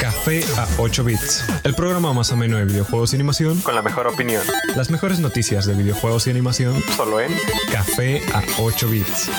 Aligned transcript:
Café 0.00 0.42
a 0.56 0.66
8 0.78 1.04
bits, 1.04 1.44
el 1.64 1.74
programa 1.74 2.12
más 2.12 2.32
ameno 2.32 2.56
de 2.56 2.64
videojuegos 2.64 3.12
y 3.12 3.16
animación 3.16 3.60
con 3.60 3.74
la 3.74 3.82
mejor 3.82 4.06
opinión. 4.06 4.42
Las 4.76 4.90
mejores 4.90 5.20
noticias 5.20 5.66
de 5.66 5.74
videojuegos 5.74 6.26
y 6.26 6.30
animación 6.30 6.82
Solo 6.96 7.20
en 7.20 7.32
Café 7.70 8.22
a 8.32 8.42
8 8.58 8.88
bits. 8.88 9.30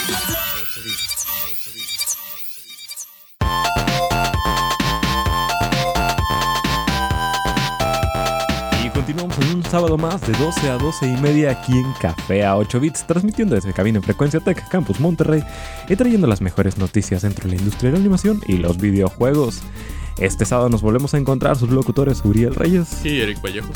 Sábado 9.75 9.97
más 9.97 10.21
de 10.21 10.31
12 10.31 10.69
a 10.69 10.77
12 10.77 11.05
y 11.05 11.17
media 11.17 11.51
aquí 11.51 11.73
en 11.77 11.91
Café 11.99 12.45
a 12.45 12.55
8 12.55 12.79
bits, 12.79 13.05
transmitiendo 13.05 13.55
desde 13.55 13.73
cabina 13.73 13.97
en 13.97 14.03
Frecuencia 14.03 14.39
Tech 14.39 14.65
Campus 14.69 15.01
Monterrey 15.01 15.43
y 15.89 15.97
trayendo 15.97 16.27
las 16.27 16.39
mejores 16.39 16.77
noticias 16.77 17.23
dentro 17.23 17.43
de 17.49 17.55
la 17.55 17.61
industria 17.61 17.91
de 17.91 17.97
la 17.97 17.99
animación 17.99 18.39
y 18.47 18.55
los 18.55 18.77
videojuegos. 18.77 19.63
Este 20.17 20.45
sábado 20.45 20.69
nos 20.69 20.81
volvemos 20.81 21.13
a 21.13 21.17
encontrar 21.17 21.57
sus 21.57 21.71
locutores 21.71 22.23
Uriel 22.23 22.55
Reyes 22.55 23.03
Y 23.03 23.19
Eric 23.19 23.41
Vallejo. 23.43 23.67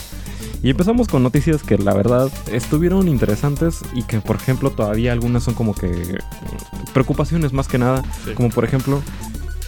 y 0.63 0.69
empezamos 0.69 1.09
con 1.09 1.21
noticias 1.21 1.63
que 1.63 1.77
la 1.77 1.93
verdad 1.93 2.31
estuvieron 2.49 3.09
interesantes 3.09 3.81
y 3.93 4.03
que 4.03 4.21
por 4.21 4.37
ejemplo 4.37 4.71
todavía 4.71 5.11
algunas 5.11 5.43
son 5.43 5.53
como 5.53 5.75
que 5.75 6.17
preocupaciones 6.93 7.51
más 7.51 7.67
que 7.67 7.77
nada, 7.77 8.03
Sí. 8.23 8.31
como 8.35 8.47
por 8.51 8.63
ejemplo 8.63 9.01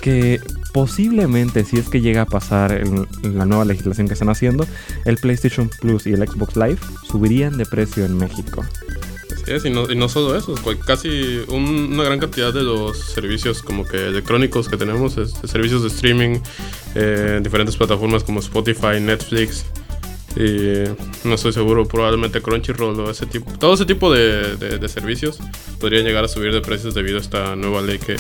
que 0.01 0.41
posiblemente 0.73 1.63
si 1.63 1.77
es 1.77 1.89
que 1.89 2.01
llega 2.01 2.23
a 2.23 2.25
pasar 2.25 2.71
en, 2.71 3.07
la 3.37 3.45
nueva 3.45 3.65
legislación 3.65 4.07
que 4.07 4.13
están 4.13 4.29
haciendo, 4.29 4.65
el 5.05 5.17
PlayStation 5.17 5.69
Plus 5.79 6.07
y 6.07 6.13
el 6.13 6.27
Xbox 6.27 6.55
Live 6.55 6.77
subirían 7.09 7.57
de 7.57 7.65
precio 7.65 8.05
en 8.05 8.17
México. 8.17 8.63
Así 9.33 9.51
es, 9.53 9.65
y 9.65 9.69
no, 9.69 10.09
solo 10.09 10.37
eso, 10.37 10.55
casi 10.85 11.41
un- 11.47 11.89
una 11.93 12.03
gran 12.03 12.19
cantidad 12.19 12.53
de 12.53 12.63
los 12.63 12.97
servicios 12.99 13.61
como 13.63 13.85
que 13.85 14.07
electrónicos 14.07 14.69
que 14.69 14.77
tenemos, 14.77 15.15
servicios 15.45 15.81
de 15.81 15.87
streaming 15.89 16.39
eh, 16.95 17.35
en 17.37 17.43
diferentes 17.43 17.75
plataformas 17.75 18.23
como 18.23 18.39
Spotify, 18.39 18.99
Netflix, 19.01 19.65
y 20.37 20.83
no 21.27 21.33
estoy 21.33 21.51
seguro, 21.51 21.85
probablemente 21.87 22.41
Crunchyroll 22.41 22.97
o 23.01 23.11
ese 23.11 23.25
tipo, 23.25 23.51
todo 23.57 23.73
ese 23.73 23.85
tipo 23.85 24.13
de 24.13 24.87
servicios 24.87 25.39
podrían 25.79 26.05
llegar 26.05 26.23
a 26.23 26.27
subir 26.29 26.53
de 26.53 26.61
precios 26.61 26.93
debido 26.93 27.17
a 27.17 27.21
esta 27.21 27.55
nueva 27.57 27.81
ley 27.81 27.97
que, 27.99 28.15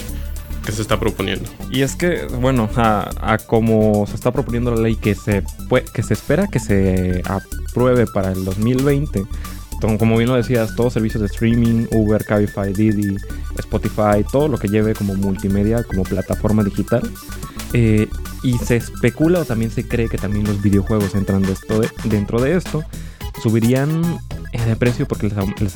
que 0.65 0.71
se 0.71 0.81
está 0.81 0.99
proponiendo. 0.99 1.49
Y 1.71 1.81
es 1.81 1.95
que, 1.95 2.25
bueno, 2.39 2.69
a, 2.75 3.37
como 3.47 4.05
se 4.07 4.15
está 4.15 4.31
proponiendo 4.31 4.73
la 4.75 4.81
ley 4.81 4.95
que 4.95 5.15
se, 5.15 5.43
pue- 5.69 5.83
que 5.91 6.03
se 6.03 6.13
espera 6.13 6.47
que 6.47 6.59
se 6.59 7.21
apruebe 7.25 8.05
para 8.07 8.31
el 8.31 8.45
2020, 8.45 9.23
to- 9.79 9.97
como 9.97 10.17
bien 10.17 10.29
lo 10.29 10.35
decías, 10.35 10.75
todos 10.75 10.93
servicios 10.93 11.21
de 11.21 11.27
streaming, 11.27 11.87
Uber, 11.91 12.23
Cabify, 12.23 12.73
Didi, 12.73 13.17
Spotify, 13.57 14.23
todo 14.31 14.47
lo 14.47 14.57
que 14.57 14.67
lleve 14.67 14.93
como 14.93 15.15
multimedia, 15.15 15.83
como 15.83 16.03
plataforma 16.03 16.63
digital. 16.63 17.01
eh, 17.73 18.07
y 18.43 18.57
se 18.57 18.75
especula 18.75 19.39
o 19.39 19.45
también 19.45 19.69
se 19.71 19.87
cree 19.87 20.09
que 20.09 20.17
también 20.17 20.45
los 20.45 20.61
videojuegos 20.61 21.13
entran 21.15 21.45
esto 21.45 21.79
de- 21.79 21.89
dentro 22.05 22.41
de 22.41 22.55
esto, 22.57 22.83
subirían 23.41 24.01
eh, 24.51 24.65
de 24.65 24.75
precio 24.75 25.07
porque 25.07 25.27
les, 25.29 25.35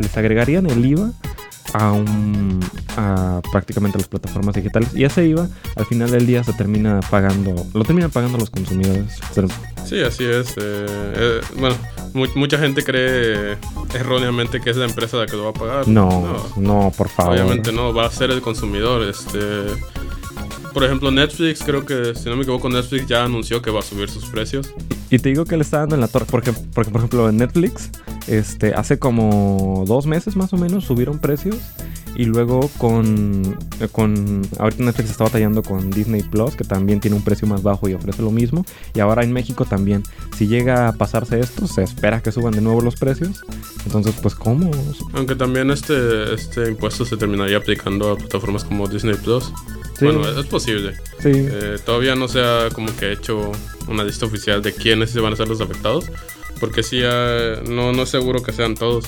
les 0.00 0.16
agregarían 0.16 0.66
el 0.70 0.84
IVA 0.84 1.10
a, 1.74 1.92
un, 1.92 2.60
a 2.96 3.40
prácticamente 3.52 3.98
las 3.98 4.08
plataformas 4.08 4.54
digitales. 4.54 4.90
Y 4.94 5.04
ese 5.04 5.26
IVA 5.26 5.48
al 5.76 5.84
final 5.86 6.10
del 6.10 6.26
día 6.26 6.42
se 6.44 6.52
termina 6.54 7.00
pagando, 7.10 7.66
lo 7.74 7.84
terminan 7.84 8.10
pagando 8.10 8.38
los 8.38 8.48
consumidores. 8.50 9.18
Sí, 9.84 10.00
así 10.00 10.24
es. 10.24 10.50
eh, 10.56 10.86
eh, 11.16 11.40
bueno, 11.58 11.76
mu- 12.14 12.26
mucha 12.36 12.58
gente 12.58 12.82
cree 12.82 13.58
erróneamente 13.94 14.60
que 14.60 14.70
es 14.70 14.76
la 14.76 14.86
empresa 14.86 15.16
la 15.18 15.26
que 15.26 15.36
lo 15.36 15.44
va 15.44 15.50
a 15.50 15.52
pagar. 15.52 15.88
no, 15.88 16.42
no, 16.56 16.92
por 16.96 17.08
favor. 17.08 17.32
Obviamente 17.34 17.72
no, 17.72 17.92
va 17.92 18.06
a 18.06 18.10
ser 18.10 18.30
el 18.30 18.40
consumidor. 18.40 19.02
Este, 19.02 19.38
por 20.74 20.84
ejemplo, 20.84 21.10
Netflix, 21.10 21.62
creo 21.62 21.86
que 21.86 22.14
si 22.16 22.28
no 22.28 22.36
me 22.36 22.42
equivoco, 22.42 22.68
Netflix 22.68 23.06
ya 23.06 23.24
anunció 23.24 23.62
que 23.62 23.70
va 23.70 23.78
a 23.78 23.82
subir 23.82 24.10
sus 24.10 24.26
precios. 24.26 24.74
Y 25.08 25.18
te 25.18 25.28
digo 25.28 25.44
que 25.44 25.56
le 25.56 25.62
está 25.62 25.78
dando 25.78 25.94
en 25.94 26.00
la 26.00 26.08
torre, 26.08 26.26
porque, 26.28 26.52
porque 26.74 26.90
por 26.90 27.00
ejemplo 27.00 27.28
en 27.28 27.36
Netflix, 27.36 27.90
este, 28.26 28.74
hace 28.74 28.98
como 28.98 29.84
dos 29.86 30.06
meses 30.06 30.34
más 30.34 30.52
o 30.52 30.58
menos 30.58 30.84
subieron 30.84 31.20
precios. 31.20 31.56
Y 32.16 32.26
luego 32.26 32.70
con, 32.78 33.58
eh, 33.80 33.88
con, 33.90 34.42
ahorita 34.60 34.84
Netflix 34.84 35.10
está 35.10 35.24
batallando 35.24 35.62
con 35.62 35.90
Disney 35.90 36.22
Plus, 36.22 36.54
que 36.54 36.62
también 36.62 37.00
tiene 37.00 37.16
un 37.16 37.24
precio 37.24 37.48
más 37.48 37.64
bajo 37.64 37.88
y 37.88 37.94
ofrece 37.94 38.22
lo 38.22 38.30
mismo. 38.30 38.64
Y 38.94 39.00
ahora 39.00 39.24
en 39.24 39.32
México 39.32 39.64
también, 39.64 40.04
si 40.36 40.46
llega 40.46 40.86
a 40.86 40.92
pasarse 40.92 41.40
esto, 41.40 41.66
se 41.66 41.82
espera 41.82 42.20
que 42.20 42.30
suban 42.30 42.52
de 42.54 42.60
nuevo 42.60 42.80
los 42.82 42.94
precios. 42.94 43.44
Entonces, 43.84 44.14
pues, 44.22 44.36
¿cómo? 44.36 44.70
Aunque 45.12 45.34
también 45.34 45.72
este, 45.72 46.34
este 46.34 46.68
impuesto 46.68 47.04
se 47.04 47.16
terminaría 47.16 47.56
aplicando 47.56 48.12
a 48.12 48.16
plataformas 48.16 48.62
como 48.62 48.86
Disney 48.86 49.16
Plus. 49.16 49.52
Sí. 49.98 50.06
Bueno, 50.06 50.28
es 50.28 50.46
posible. 50.46 50.94
Sí, 51.20 51.30
Eh, 51.34 51.78
todavía 51.84 52.14
no 52.14 52.28
se 52.28 52.40
ha 52.40 52.68
como 52.72 52.94
que 52.96 53.12
hecho 53.12 53.52
una 53.88 54.04
lista 54.04 54.26
oficial 54.26 54.62
de 54.62 54.72
quiénes 54.72 55.10
se 55.10 55.20
van 55.20 55.32
a 55.32 55.36
ser 55.36 55.48
los 55.48 55.60
afectados. 55.60 56.06
Porque 56.60 56.82
sí, 56.82 57.00
ah, 57.04 57.60
no, 57.68 57.92
no 57.92 58.02
es 58.02 58.08
seguro 58.08 58.42
que 58.42 58.52
sean 58.52 58.74
todos. 58.74 59.04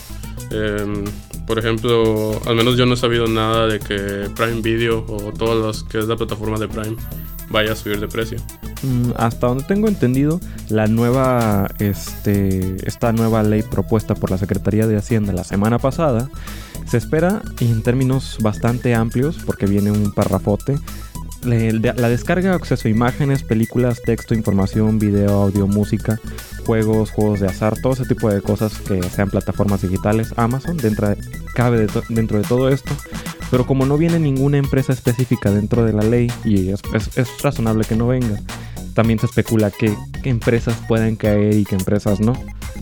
Em, 0.50 1.04
por 1.46 1.58
ejemplo, 1.58 2.40
al 2.46 2.56
menos 2.56 2.76
yo 2.76 2.86
no 2.86 2.94
he 2.94 2.96
sabido 2.96 3.26
nada 3.26 3.66
de 3.66 3.78
que 3.78 4.28
Prime 4.34 4.60
Video 4.62 5.04
o 5.08 5.32
todas 5.32 5.64
las 5.64 5.82
que 5.84 5.98
es 5.98 6.06
la 6.06 6.16
plataforma 6.16 6.58
de 6.58 6.68
Prime 6.68 6.96
vaya 7.50 7.72
a 7.72 7.76
subir 7.76 8.00
de 8.00 8.08
precio. 8.08 8.38
Mm, 8.82 9.12
hasta 9.16 9.46
donde 9.46 9.64
tengo 9.64 9.88
entendido, 9.88 10.40
la 10.68 10.86
nueva, 10.88 11.68
este, 11.78 12.76
esta 12.86 13.12
nueva 13.12 13.42
ley 13.42 13.62
propuesta 13.62 14.14
por 14.14 14.30
la 14.30 14.38
Secretaría 14.38 14.86
de 14.86 14.96
Hacienda 14.96 15.32
la 15.32 15.44
semana 15.44 15.78
pasada, 15.78 16.28
se 16.88 16.96
espera 16.96 17.42
y 17.60 17.66
en 17.66 17.82
términos 17.82 18.38
bastante 18.40 18.94
amplios, 18.94 19.38
porque 19.44 19.66
viene 19.66 19.90
un 19.90 20.12
parrafote, 20.12 20.78
la 21.42 22.08
descarga, 22.08 22.54
acceso 22.54 22.88
a 22.88 22.90
imágenes, 22.90 23.42
películas, 23.44 24.00
texto, 24.04 24.34
información, 24.34 24.98
video, 24.98 25.30
audio, 25.42 25.66
música, 25.66 26.18
juegos, 26.64 27.10
juegos 27.12 27.40
de 27.40 27.46
azar, 27.46 27.76
todo 27.80 27.92
ese 27.92 28.04
tipo 28.06 28.28
de 28.30 28.40
cosas 28.42 28.78
que 28.80 29.00
sean 29.10 29.30
plataformas 29.30 29.82
digitales, 29.82 30.32
Amazon, 30.36 30.76
dentro 30.76 31.08
de- 31.08 31.18
cabe 31.54 31.86
dentro 32.08 32.38
de 32.38 32.44
todo 32.44 32.68
esto. 32.68 32.92
Pero 33.50 33.64
como 33.64 33.86
no 33.86 33.96
viene 33.96 34.18
ninguna 34.18 34.58
empresa 34.58 34.92
específica 34.92 35.52
dentro 35.52 35.84
de 35.84 35.92
la 35.92 36.02
ley, 36.02 36.32
y 36.44 36.70
es 36.70 36.82
razonable 37.42 37.84
que 37.84 37.94
no 37.94 38.08
venga, 38.08 38.40
también 38.94 39.20
se 39.20 39.26
especula 39.26 39.70
que, 39.70 39.94
que 40.22 40.30
empresas 40.30 40.74
pueden 40.88 41.14
caer 41.14 41.54
y 41.54 41.64
que 41.64 41.76
empresas 41.76 42.18
no. 42.18 42.32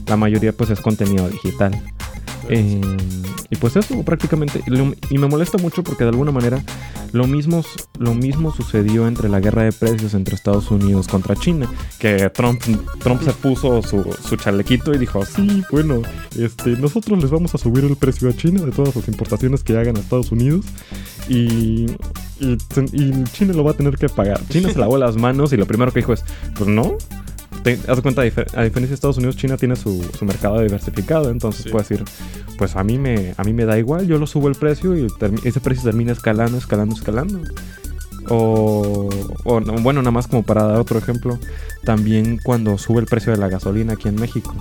La 0.07 0.17
mayoría 0.17 0.53
pues 0.57 0.71
es 0.71 0.81
contenido 0.81 1.29
digital. 1.29 1.83
Eh, 2.49 2.81
y 3.51 3.57
pues 3.57 3.77
eso 3.77 4.03
prácticamente. 4.03 4.63
Y 5.11 5.19
me 5.19 5.29
molesta 5.29 5.59
mucho 5.59 5.83
porque 5.83 6.05
de 6.05 6.11
alguna 6.11 6.33
manera 6.33 6.63
lo 7.13 7.27
mismo, 7.27 7.65
lo 7.99 8.15
mismo 8.15 8.53
sucedió 8.53 9.07
entre 9.07 9.29
la 9.29 9.39
guerra 9.39 9.63
de 9.63 9.73
precios 9.73 10.15
entre 10.15 10.35
Estados 10.35 10.71
Unidos 10.71 11.07
contra 11.07 11.37
China. 11.37 11.71
Que 11.99 12.29
Trump, 12.31 12.61
Trump 12.99 13.23
se 13.23 13.33
puso 13.33 13.83
su, 13.83 14.03
su 14.29 14.37
chalequito 14.37 14.93
y 14.93 14.99
dijo, 14.99 15.25
sí, 15.25 15.63
bueno, 15.71 16.03
este, 16.37 16.71
nosotros 16.71 17.23
les 17.23 17.31
vamos 17.31 17.55
a 17.55 17.59
subir 17.59 17.85
el 17.85 17.97
precio 17.97 18.29
a 18.29 18.33
China 18.33 18.63
de 18.65 18.73
todas 18.73 18.97
las 18.97 19.07
importaciones 19.09 19.63
que 19.63 19.77
hagan 19.77 19.97
a 19.97 20.01
Estados 20.01 20.33
Unidos. 20.33 20.67
Y, 21.29 21.87
y 22.41 23.25
China 23.33 23.55
lo 23.55 23.65
va 23.65 23.71
a 23.71 23.75
tener 23.75 23.97
que 23.97 24.09
pagar. 24.09 24.41
China 24.49 24.71
se 24.73 24.79
lavó 24.79 24.99
las 24.99 25.17
manos 25.17 25.53
y 25.53 25.57
lo 25.57 25.67
primero 25.67 25.93
que 25.93 26.01
dijo 26.01 26.13
es, 26.13 26.25
pues 26.57 26.69
no. 26.69 26.97
Te, 27.65 27.79
haz 27.89 28.01
cuenta, 28.03 28.23
a 28.23 28.27
difer- 28.27 28.47
a 28.57 28.63
diferencia 28.63 28.89
de 28.91 28.95
Estados 28.95 29.17
Unidos, 29.17 29.37
China 29.37 29.57
tiene 29.57 29.75
su, 29.75 30.01
su 30.17 30.25
mercado 30.25 30.61
diversificado, 30.61 31.31
entonces 31.31 31.63
Sí. 31.65 31.71
puede 31.71 31.83
decir, 31.89 32.05
pues 32.59 32.77
a 32.77 32.85
mí 32.85 32.99
me 32.99 33.35
a 33.37 33.43
mí 33.43 33.53
me 33.53 33.65
da 33.65 33.77
igual, 33.79 34.07
yo 34.07 34.19
lo 34.19 34.27
subo 34.27 34.49
el 34.49 34.55
precio 34.55 34.97
y 34.97 35.07
ese 35.45 35.61
precio 35.61 35.83
termina 35.83 36.13
escalando, 36.13 36.59
escalando, 36.59 36.95
escalando. 36.95 37.41
O, 38.29 39.09
o 39.45 39.61
no, 39.61 39.75
bueno, 39.83 40.01
nada 40.01 40.11
más 40.11 40.27
como 40.27 40.43
para 40.43 40.63
dar 40.65 40.79
otro 40.79 40.99
ejemplo, 40.99 41.39
también 41.85 42.39
cuando 42.43 42.79
sube 42.79 43.01
el 43.01 43.07
precio 43.07 43.33
de 43.33 43.39
la 43.39 43.49
gasolina 43.49 43.95
aquí 43.95 44.09
en 44.09 44.15
México. 44.15 44.55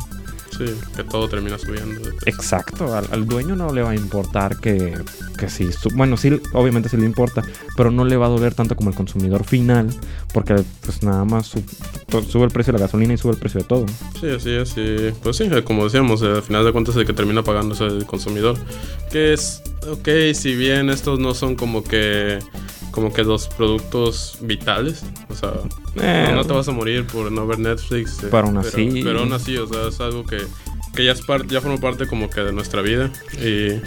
Sí, 0.57 0.65
que 0.95 1.03
todo 1.03 1.27
termina 1.27 1.57
subiendo. 1.57 2.09
Exacto, 2.25 2.95
al, 2.95 3.07
al 3.11 3.25
dueño 3.25 3.55
no 3.55 3.73
le 3.73 3.81
va 3.81 3.91
a 3.91 3.95
importar 3.95 4.57
que, 4.59 4.93
que 5.37 5.49
sí, 5.49 5.71
su- 5.71 5.89
bueno, 5.95 6.15
sí, 6.17 6.39
obviamente 6.53 6.89
sí 6.89 6.97
le 6.97 7.05
importa, 7.05 7.43
pero 7.75 7.89
no 7.91 8.05
le 8.05 8.17
va 8.17 8.27
a 8.27 8.29
doler 8.29 8.53
tanto 8.53 8.75
como 8.75 8.89
el 8.89 8.95
consumidor 8.95 9.43
final, 9.45 9.89
porque 10.33 10.55
pues 10.85 11.01
nada 11.03 11.25
más 11.25 11.47
su- 11.47 11.63
sube 12.29 12.45
el 12.45 12.51
precio 12.51 12.71
de 12.73 12.79
la 12.79 12.85
gasolina 12.85 13.13
y 13.13 13.17
sube 13.17 13.31
el 13.33 13.39
precio 13.39 13.61
de 13.61 13.65
todo. 13.67 13.85
Sí, 14.21 14.29
así 14.29 14.51
es. 14.51 14.73
Y 14.77 15.11
pues 15.23 15.37
sí, 15.37 15.49
como 15.63 15.85
decíamos, 15.85 16.21
eh, 16.21 16.27
al 16.27 16.43
final 16.43 16.63
de 16.65 16.71
cuentas 16.71 16.95
el 16.95 17.05
que 17.05 17.13
termina 17.13 17.43
pagando 17.43 17.73
es 17.73 17.81
el 17.81 18.05
consumidor. 18.05 18.55
Que 19.11 19.33
es, 19.33 19.61
ok, 19.89 20.07
si 20.33 20.55
bien 20.55 20.89
estos 20.89 21.19
no 21.19 21.33
son 21.33 21.55
como 21.55 21.83
que 21.83 22.39
como 22.93 23.11
que 23.11 23.23
los 23.23 23.47
productos 23.47 24.37
vitales, 24.41 25.03
o 25.29 25.35
sea, 25.35 25.51
Eh, 26.01 26.27
no, 26.29 26.35
no 26.37 26.45
te 26.45 26.53
vas 26.53 26.67
a 26.67 26.71
morir 26.71 27.05
por 27.05 27.31
no 27.31 27.45
ver 27.45 27.59
Netflix. 27.59 28.23
eh, 28.23 28.27
Pero 28.31 28.47
aún 28.47 28.57
así- 28.57 29.01
Pero, 29.03 29.19
aún 29.19 29.33
así, 29.33 29.57
o 29.57 29.67
sea, 29.67 29.87
es 29.89 29.99
algo 29.99 30.23
que, 30.25 30.37
que 30.95 31.05
ya, 31.05 31.11
es 31.11 31.21
ya 31.49 31.59
forma 31.59 31.77
parte 31.79 32.07
como 32.07 32.29
que 32.29 32.41
de 32.41 32.53
nuestra 32.53 32.81
vida. 32.81 33.11
Y, 33.33 33.81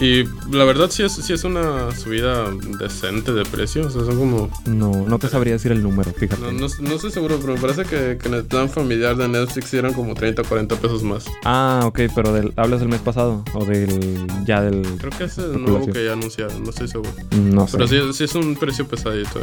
y 0.00 0.24
la 0.50 0.64
verdad 0.64 0.90
sí 0.90 1.02
es, 1.02 1.12
sí 1.12 1.32
es 1.32 1.44
una 1.44 1.94
subida 1.96 2.50
decente 2.80 3.32
de 3.32 3.44
precio. 3.44 3.86
O 3.86 3.90
sea, 3.90 4.04
son 4.04 4.18
como... 4.18 4.50
No, 4.66 4.90
no 5.06 5.18
te 5.18 5.28
sabría 5.28 5.54
decir 5.54 5.72
el 5.72 5.82
número, 5.82 6.12
fíjate. 6.12 6.42
No, 6.42 6.52
no, 6.52 6.66
no 6.80 6.94
estoy 6.94 7.10
seguro, 7.10 7.38
pero 7.40 7.54
me 7.54 7.60
parece 7.60 7.84
que, 7.84 8.18
que 8.18 8.28
en 8.28 8.34
el 8.34 8.44
plan 8.44 8.68
familiar 8.68 9.16
de 9.16 9.28
Netflix 9.28 9.72
eran 9.74 9.92
como 9.92 10.14
30 10.14 10.42
o 10.42 10.44
40 10.44 10.76
pesos 10.76 11.02
más. 11.02 11.26
Ah, 11.44 11.82
ok, 11.84 12.00
pero 12.14 12.32
del, 12.32 12.52
¿hablas 12.56 12.80
del 12.80 12.88
mes 12.88 13.00
pasado? 13.00 13.44
¿O 13.54 13.64
del 13.64 14.26
ya 14.44 14.62
del...? 14.62 14.82
Creo 14.98 15.12
que 15.16 15.24
es 15.24 15.38
el 15.38 15.62
nuevo 15.62 15.86
que 15.86 16.04
ya 16.04 16.12
anunciaron, 16.14 16.64
no 16.64 16.70
estoy 16.70 16.88
seguro. 16.88 17.12
No 17.36 17.68
sé. 17.68 17.76
Pero 17.76 17.88
sí, 17.88 17.98
sí 18.12 18.24
es 18.24 18.34
un 18.34 18.56
precio 18.56 18.88
pesadito. 18.88 19.40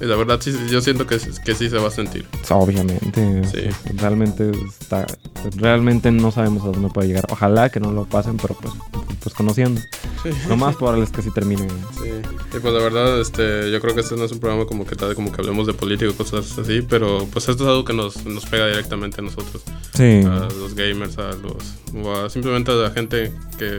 Y 0.00 0.04
la 0.06 0.16
verdad, 0.16 0.40
sí, 0.40 0.54
yo 0.70 0.80
siento 0.80 1.06
que, 1.06 1.18
que 1.44 1.54
sí 1.54 1.68
se 1.68 1.76
va 1.76 1.88
a 1.88 1.90
sentir. 1.90 2.26
Obviamente. 2.48 3.44
Sí. 3.44 3.68
Realmente 3.96 4.50
está. 4.80 5.06
Realmente 5.56 6.10
no 6.10 6.30
sabemos 6.30 6.62
a 6.64 6.68
dónde 6.68 6.88
puede 6.88 7.08
llegar. 7.08 7.26
Ojalá 7.28 7.68
que 7.68 7.80
no 7.80 7.92
lo 7.92 8.06
pasen, 8.06 8.38
pero 8.38 8.54
pues, 8.54 8.72
pues 9.22 9.34
conociendo. 9.34 9.80
Sí. 10.22 10.30
Lo 10.48 10.56
más 10.56 10.76
probable 10.76 11.04
es 11.04 11.10
que 11.10 11.22
sí 11.22 11.30
termine. 11.32 11.66
Sí, 12.02 12.08
y 12.56 12.58
pues 12.60 12.74
la 12.74 12.80
verdad, 12.80 13.20
este, 13.20 13.70
yo 13.70 13.80
creo 13.80 13.94
que 13.94 14.00
este 14.02 14.16
no 14.16 14.24
es 14.24 14.32
un 14.32 14.38
programa 14.40 14.66
como 14.66 14.86
que 14.86 14.96
tal, 14.96 15.14
como 15.14 15.32
que 15.32 15.40
hablemos 15.40 15.66
de 15.66 15.72
política 15.74 16.10
o 16.10 16.14
cosas 16.14 16.58
así, 16.58 16.82
pero 16.82 17.26
pues 17.32 17.48
esto 17.48 17.64
es 17.64 17.68
algo 17.68 17.84
que 17.84 17.92
nos, 17.92 18.24
nos 18.26 18.44
pega 18.46 18.66
directamente 18.66 19.20
a 19.20 19.24
nosotros, 19.24 19.62
Sí. 19.94 20.22
a 20.26 20.48
los 20.58 20.74
gamers, 20.74 21.16
a 21.18 21.30
los, 21.32 21.54
o 22.04 22.12
a 22.24 22.28
simplemente 22.30 22.70
a 22.70 22.74
la 22.74 22.90
gente 22.90 23.32
que, 23.58 23.78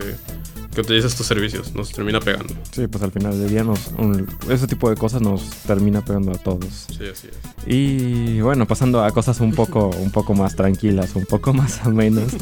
que 0.74 0.82
utiliza 0.82 1.08
estos 1.08 1.28
servicios, 1.28 1.74
nos 1.76 1.92
termina 1.92 2.20
pegando. 2.20 2.54
Sí, 2.72 2.88
pues 2.88 3.04
al 3.04 3.12
final 3.12 3.38
del 3.40 3.50
día 3.50 3.64
nos, 3.64 3.88
un- 3.98 4.28
ese 4.50 4.68
tipo 4.68 4.90
de 4.90 4.96
cosas 4.96 5.22
nos 5.22 5.44
termina 5.68 6.04
pegando 6.04 6.32
a 6.32 6.38
todos. 6.38 6.88
Sí, 6.90 7.06
así 7.12 7.28
es. 7.28 7.68
Y 7.68 8.42
bueno, 8.42 8.66
pasando 8.68 9.04
a 9.04 9.12
cosas 9.12 9.40
un 9.42 9.54
poco, 9.54 9.90
un 9.90 10.12
poco 10.12 10.34
más 10.34 10.56
tranquilas, 10.56 11.16
un 11.16 11.26
poco 11.26 11.54
más 11.54 11.86
amenas. 11.86 12.34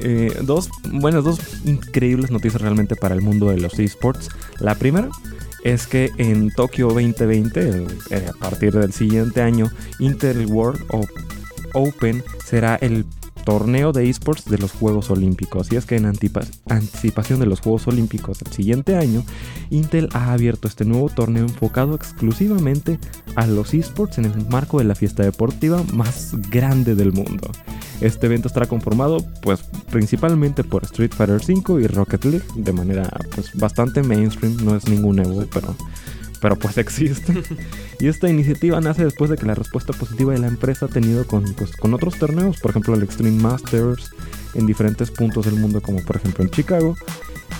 Eh, 0.00 0.36
dos, 0.42 0.68
bueno, 0.92 1.22
dos 1.22 1.40
increíbles 1.64 2.30
noticias 2.30 2.60
realmente 2.62 2.96
para 2.96 3.14
el 3.14 3.20
mundo 3.22 3.50
de 3.50 3.58
los 3.58 3.78
esports. 3.78 4.28
La 4.60 4.74
primera 4.76 5.08
es 5.64 5.86
que 5.86 6.10
en 6.18 6.50
Tokio 6.52 6.88
2020, 6.88 7.60
el- 7.68 7.86
eh, 8.10 8.26
a 8.28 8.32
partir 8.38 8.72
del 8.72 8.92
siguiente 8.92 9.42
año, 9.42 9.70
Intel 9.98 10.46
World 10.46 10.80
Open 11.74 12.22
será 12.44 12.76
el 12.76 13.04
torneo 13.48 13.92
de 13.92 14.10
esports 14.10 14.44
de 14.44 14.58
los 14.58 14.72
Juegos 14.72 15.10
Olímpicos. 15.10 15.72
Y 15.72 15.76
es 15.76 15.86
que 15.86 15.96
en 15.96 16.04
anticipación 16.04 17.40
de 17.40 17.46
los 17.46 17.60
Juegos 17.60 17.88
Olímpicos 17.88 18.40
del 18.40 18.52
siguiente 18.52 18.94
año, 18.94 19.24
Intel 19.70 20.10
ha 20.12 20.34
abierto 20.34 20.68
este 20.68 20.84
nuevo 20.84 21.08
torneo 21.08 21.44
enfocado 21.44 21.94
exclusivamente 21.94 22.98
a 23.36 23.46
los 23.46 23.72
esports 23.72 24.18
en 24.18 24.26
el 24.26 24.46
marco 24.50 24.76
de 24.76 24.84
la 24.84 24.94
fiesta 24.94 25.22
deportiva 25.22 25.82
más 25.94 26.34
grande 26.50 26.94
del 26.94 27.12
mundo. 27.12 27.50
Este 28.02 28.26
evento 28.26 28.48
estará 28.48 28.66
conformado 28.66 29.24
pues 29.40 29.60
principalmente 29.90 30.62
por 30.62 30.84
Street 30.84 31.12
Fighter 31.16 31.40
V 31.40 31.82
y 31.82 31.86
Rocket 31.86 32.26
League 32.26 32.44
de 32.54 32.72
manera 32.74 33.08
pues 33.34 33.54
bastante 33.54 34.02
mainstream, 34.02 34.58
no 34.62 34.76
es 34.76 34.86
ningún 34.88 35.20
Evo, 35.20 35.46
pero 35.50 35.74
pero 36.40 36.56
pues 36.56 36.78
existe. 36.78 37.42
y 38.00 38.08
esta 38.08 38.28
iniciativa 38.28 38.80
nace 38.80 39.04
después 39.04 39.30
de 39.30 39.36
que 39.36 39.46
la 39.46 39.54
respuesta 39.54 39.92
positiva 39.92 40.32
de 40.32 40.38
la 40.38 40.48
empresa 40.48 40.86
ha 40.86 40.88
tenido 40.88 41.26
con, 41.26 41.54
pues, 41.54 41.76
con 41.76 41.94
otros 41.94 42.18
torneos, 42.18 42.58
por 42.58 42.70
ejemplo 42.70 42.94
el 42.94 43.02
Extreme 43.02 43.42
Masters 43.42 44.10
en 44.54 44.66
diferentes 44.66 45.10
puntos 45.10 45.44
del 45.44 45.56
mundo, 45.56 45.80
como 45.80 46.02
por 46.02 46.16
ejemplo 46.16 46.44
en 46.44 46.50
Chicago, 46.50 46.96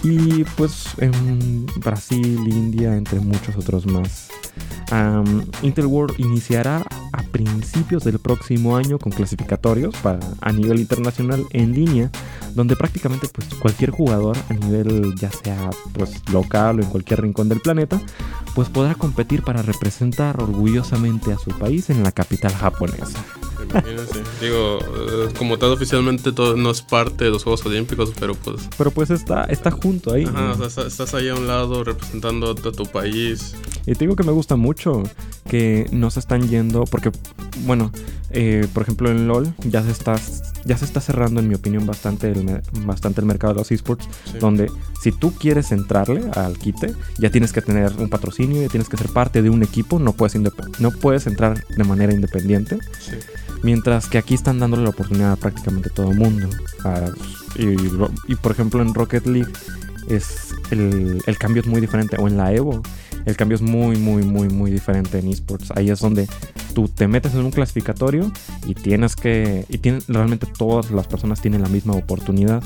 y 0.03 0.45
pues 0.57 0.87
en 0.99 1.67
Brasil, 1.77 2.41
India, 2.47 2.97
entre 2.97 3.21
muchos 3.21 3.57
otros 3.57 3.87
más. 3.87 4.29
Am, 4.91 5.45
Intel 5.63 5.87
World 5.87 6.19
iniciará 6.19 6.83
a 7.13 7.23
principios 7.25 8.05
del 8.05 8.19
próximo 8.19 8.77
año 8.77 8.99
con 8.99 9.13
clasificatorios 9.13 9.95
para, 9.97 10.21
a 10.41 10.53
nivel 10.53 10.81
internacional 10.81 11.45
en 11.51 11.75
línea, 11.75 12.11
donde 12.55 12.75
prácticamente 12.75 13.29
pues, 13.29 13.49
cualquier 13.55 13.91
jugador 13.91 14.37
a 14.49 14.55
nivel 14.55 15.15
ya 15.17 15.31
sea 15.31 15.71
pues, 15.93 16.23
local 16.33 16.81
o 16.81 16.83
en 16.83 16.89
cualquier 16.89 17.23
rincón 17.23 17.49
del 17.49 17.61
planeta, 17.61 18.01
pues 18.59 18.71
podrá 18.71 18.97
competir 18.97 19.45
para 19.45 19.63
representar 19.63 20.43
orgullosamente 20.43 21.33
a 21.33 21.39
su 21.39 21.51
país 21.51 21.91
en 21.91 22.03
la 22.03 22.11
capital 22.11 22.53
japonesa. 22.53 23.25
Imagínense. 23.71 24.21
Digo, 24.41 24.81
eh, 24.81 25.29
como 25.39 25.59
tal 25.59 25.71
oficialmente 25.71 26.33
todo 26.33 26.57
no 26.57 26.73
es 26.73 26.83
parte 26.83 27.27
de 27.27 27.31
los 27.31 27.45
Juegos 27.45 27.65
Olímpicos, 27.67 28.11
pero 28.19 28.35
pues... 28.35 28.69
Pero 28.77 28.91
pues 28.91 29.11
está, 29.11 29.45
está 29.45 29.71
junto 29.71 30.13
ahí. 30.13 30.25
Ajá, 30.25 30.51
o 30.51 30.57
sea, 30.57 30.67
estás- 30.67 30.87
estás 30.87 31.15
ahí 31.15 31.29
a 31.29 31.37
un 31.37 31.47
lado 31.47 31.85
representando 31.85 32.51
a 32.51 32.55
tu 32.57 32.85
país. 32.87 33.55
Y 33.87 33.93
te 33.93 34.01
digo 34.01 34.17
que 34.17 34.25
me 34.25 34.33
gusta 34.33 34.57
mucho 34.57 35.05
que 35.49 35.87
no 35.93 36.11
se 36.11 36.19
están 36.19 36.49
yendo, 36.49 36.83
porque, 36.83 37.13
bueno, 37.67 37.91
eh, 38.31 38.67
por 38.75 38.83
ejemplo 38.83 39.11
en 39.11 39.27
LOL 39.29 39.53
ya 39.65 39.83
se 39.83 39.91
está, 39.91 40.17
ya 40.65 40.77
se 40.77 40.85
está 40.85 41.01
cerrando, 41.01 41.41
en 41.41 41.49
mi 41.49 41.55
opinión, 41.55 41.87
bastante 41.87 42.31
el, 42.31 42.61
bastante 42.85 43.21
el 43.21 43.27
mercado 43.27 43.55
de 43.55 43.59
los 43.61 43.71
esports, 43.73 44.07
Sí. 44.25 44.39
donde 44.39 44.71
si 45.03 45.13
tú 45.13 45.33
quieres 45.33 45.73
entrarle 45.73 46.23
al 46.35 46.59
quite, 46.59 46.95
ya 47.19 47.31
tienes 47.31 47.53
que 47.53 47.63
tener 47.63 47.93
un 47.99 48.09
patrocinio, 48.09 48.61
ya 48.63 48.69
tienes 48.69 48.89
que 48.89 48.97
ser 48.97 49.09
parte 49.09 49.43
de 49.43 49.51
un 49.51 49.63
equipo, 49.63 49.99
no 49.99 50.13
puedes, 50.13 50.35
no 50.79 50.91
puedes 50.91 51.27
entrar 51.27 51.65
de 51.69 51.85
manera 51.85 52.13
independiente. 52.13 52.79
Sí. 53.01 53.13
Mientras 53.63 54.07
que 54.09 54.19
aquí 54.19 54.35
están 54.35 54.59
dándole 54.61 54.85
la 54.85 54.91
oportunidad 54.91 55.33
a 55.33 55.37
prácticamente 55.37 55.91
todo 55.91 56.11
el 56.13 56.19
mundo. 56.19 56.49
A- 56.85 57.11
y, 57.57 57.75
y, 58.33 58.35
por 58.37 58.53
ejemplo 58.53 58.81
en 58.83 58.95
Rocket 58.95 59.27
League 59.27 59.51
es 60.09 60.55
el, 60.71 61.21
el 61.27 61.39
cambio 61.39 61.63
es 61.63 61.67
muy 61.69 61.81
diferente. 61.81 62.17
O 62.21 62.29
en 62.29 62.37
la 62.37 62.53
Evo, 62.53 62.83
el 63.27 63.37
cambio 63.37 63.57
es 63.57 63.63
muy, 63.63 63.97
muy, 63.97 64.23
muy, 64.23 64.49
muy 64.49 64.71
diferente 64.71 65.19
en 65.19 65.29
esports. 65.29 65.73
Ahí 65.75 65.91
es 65.91 65.99
donde 65.99 66.29
tú 66.79 66.87
te 66.89 67.09
metes 67.09 67.35
en 67.35 67.41
un 67.45 67.51
clasificatorio 67.51 68.31
y 68.65 68.75
tienes 68.77 69.17
que... 69.17 69.65
Y 69.69 69.79
tienen, 69.79 70.01
realmente 70.07 70.47
todas 70.47 70.93
las 70.93 71.09
personas 71.09 71.43
tienen 71.43 71.61
la 71.63 71.69
misma 71.69 71.95
oportunidad. 71.95 72.63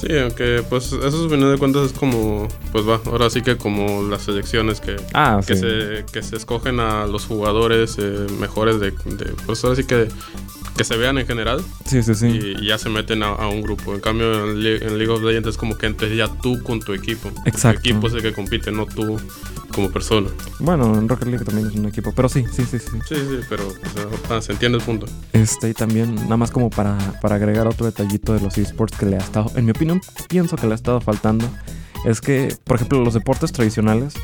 Sí, 0.00 0.16
aunque 0.16 0.62
pues 0.70 0.92
eso 0.92 1.24
al 1.24 1.28
final 1.30 1.50
de 1.50 1.58
cuentas 1.58 1.86
es 1.86 1.92
como, 1.92 2.46
pues 2.70 2.88
va, 2.88 3.00
ahora 3.06 3.28
sí 3.28 3.42
que 3.42 3.56
como 3.56 4.04
las 4.04 4.22
selecciones 4.22 4.80
que, 4.80 4.94
Ah, 5.14 5.40
que, 5.44 5.56
sí. 5.56 5.62
se, 5.62 6.04
que 6.12 6.22
se 6.22 6.36
escogen 6.36 6.78
a 6.78 7.06
los 7.06 7.26
jugadores 7.26 7.96
eh, 7.98 8.26
mejores 8.38 8.78
de, 8.78 8.92
de- 8.92 9.34
pues 9.46 9.64
ahora 9.64 9.74
sí 9.74 9.82
que, 9.84 10.06
que 10.80 10.84
se 10.84 10.96
vean 10.96 11.18
en 11.18 11.26
general 11.26 11.62
Sí, 11.84 12.02
sí, 12.02 12.14
sí. 12.14 12.26
y, 12.28 12.64
y 12.64 12.66
ya 12.68 12.78
se 12.78 12.88
meten 12.88 13.22
a, 13.22 13.28
a 13.28 13.48
un 13.48 13.60
grupo. 13.60 13.92
En 13.94 14.00
cambio 14.00 14.48
en, 14.50 14.62
Le- 14.62 14.76
en 14.82 14.96
League 14.96 15.12
of 15.12 15.22
Legends 15.22 15.48
es 15.50 15.56
como 15.58 15.76
que 15.76 15.84
entres 15.86 16.16
ya 16.16 16.26
tú 16.28 16.62
con 16.62 16.80
tu 16.80 16.94
equipo. 16.94 17.30
Exacto. 17.44 17.82
Tu 17.82 17.88
equipo 17.90 18.06
es 18.06 18.14
el 18.14 18.22
que 18.22 18.32
compite, 18.32 18.72
no 18.72 18.86
tú 18.86 19.20
como 19.74 19.90
persona. 19.90 20.28
Bueno, 20.58 20.96
en 20.98 21.06
Rocket 21.06 21.28
League 21.28 21.44
también 21.44 21.68
es 21.68 21.74
un 21.74 21.84
equipo. 21.84 22.14
Pero 22.16 22.30
sí, 22.30 22.46
sí, 22.50 22.64
sí, 22.64 22.78
sí. 22.78 22.96
Sí, 23.06 23.14
sí, 23.16 23.40
pero 23.50 23.68
pues, 23.68 24.30
ah, 24.30 24.40
se 24.40 24.52
entiende 24.52 24.78
el 24.78 24.84
punto. 24.84 25.04
Este, 25.34 25.68
y 25.68 25.74
también, 25.74 26.14
nada 26.14 26.38
más 26.38 26.50
como 26.50 26.70
para, 26.70 26.96
para 27.20 27.34
agregar 27.36 27.66
otro 27.66 27.84
detallito 27.84 28.32
de 28.32 28.40
los 28.40 28.56
esports 28.56 28.96
que 28.96 29.04
le 29.04 29.16
ha 29.16 29.20
estado, 29.20 29.52
en 29.56 29.66
mi 29.66 29.72
opinión, 29.72 30.00
pienso 30.30 30.56
que 30.56 30.66
le 30.66 30.72
ha 30.72 30.76
estado 30.76 31.02
faltando, 31.02 31.46
es 32.06 32.22
que, 32.22 32.56
por 32.64 32.76
ejemplo, 32.76 33.04
los 33.04 33.12
deportes 33.12 33.52
tradicionales 33.52 34.14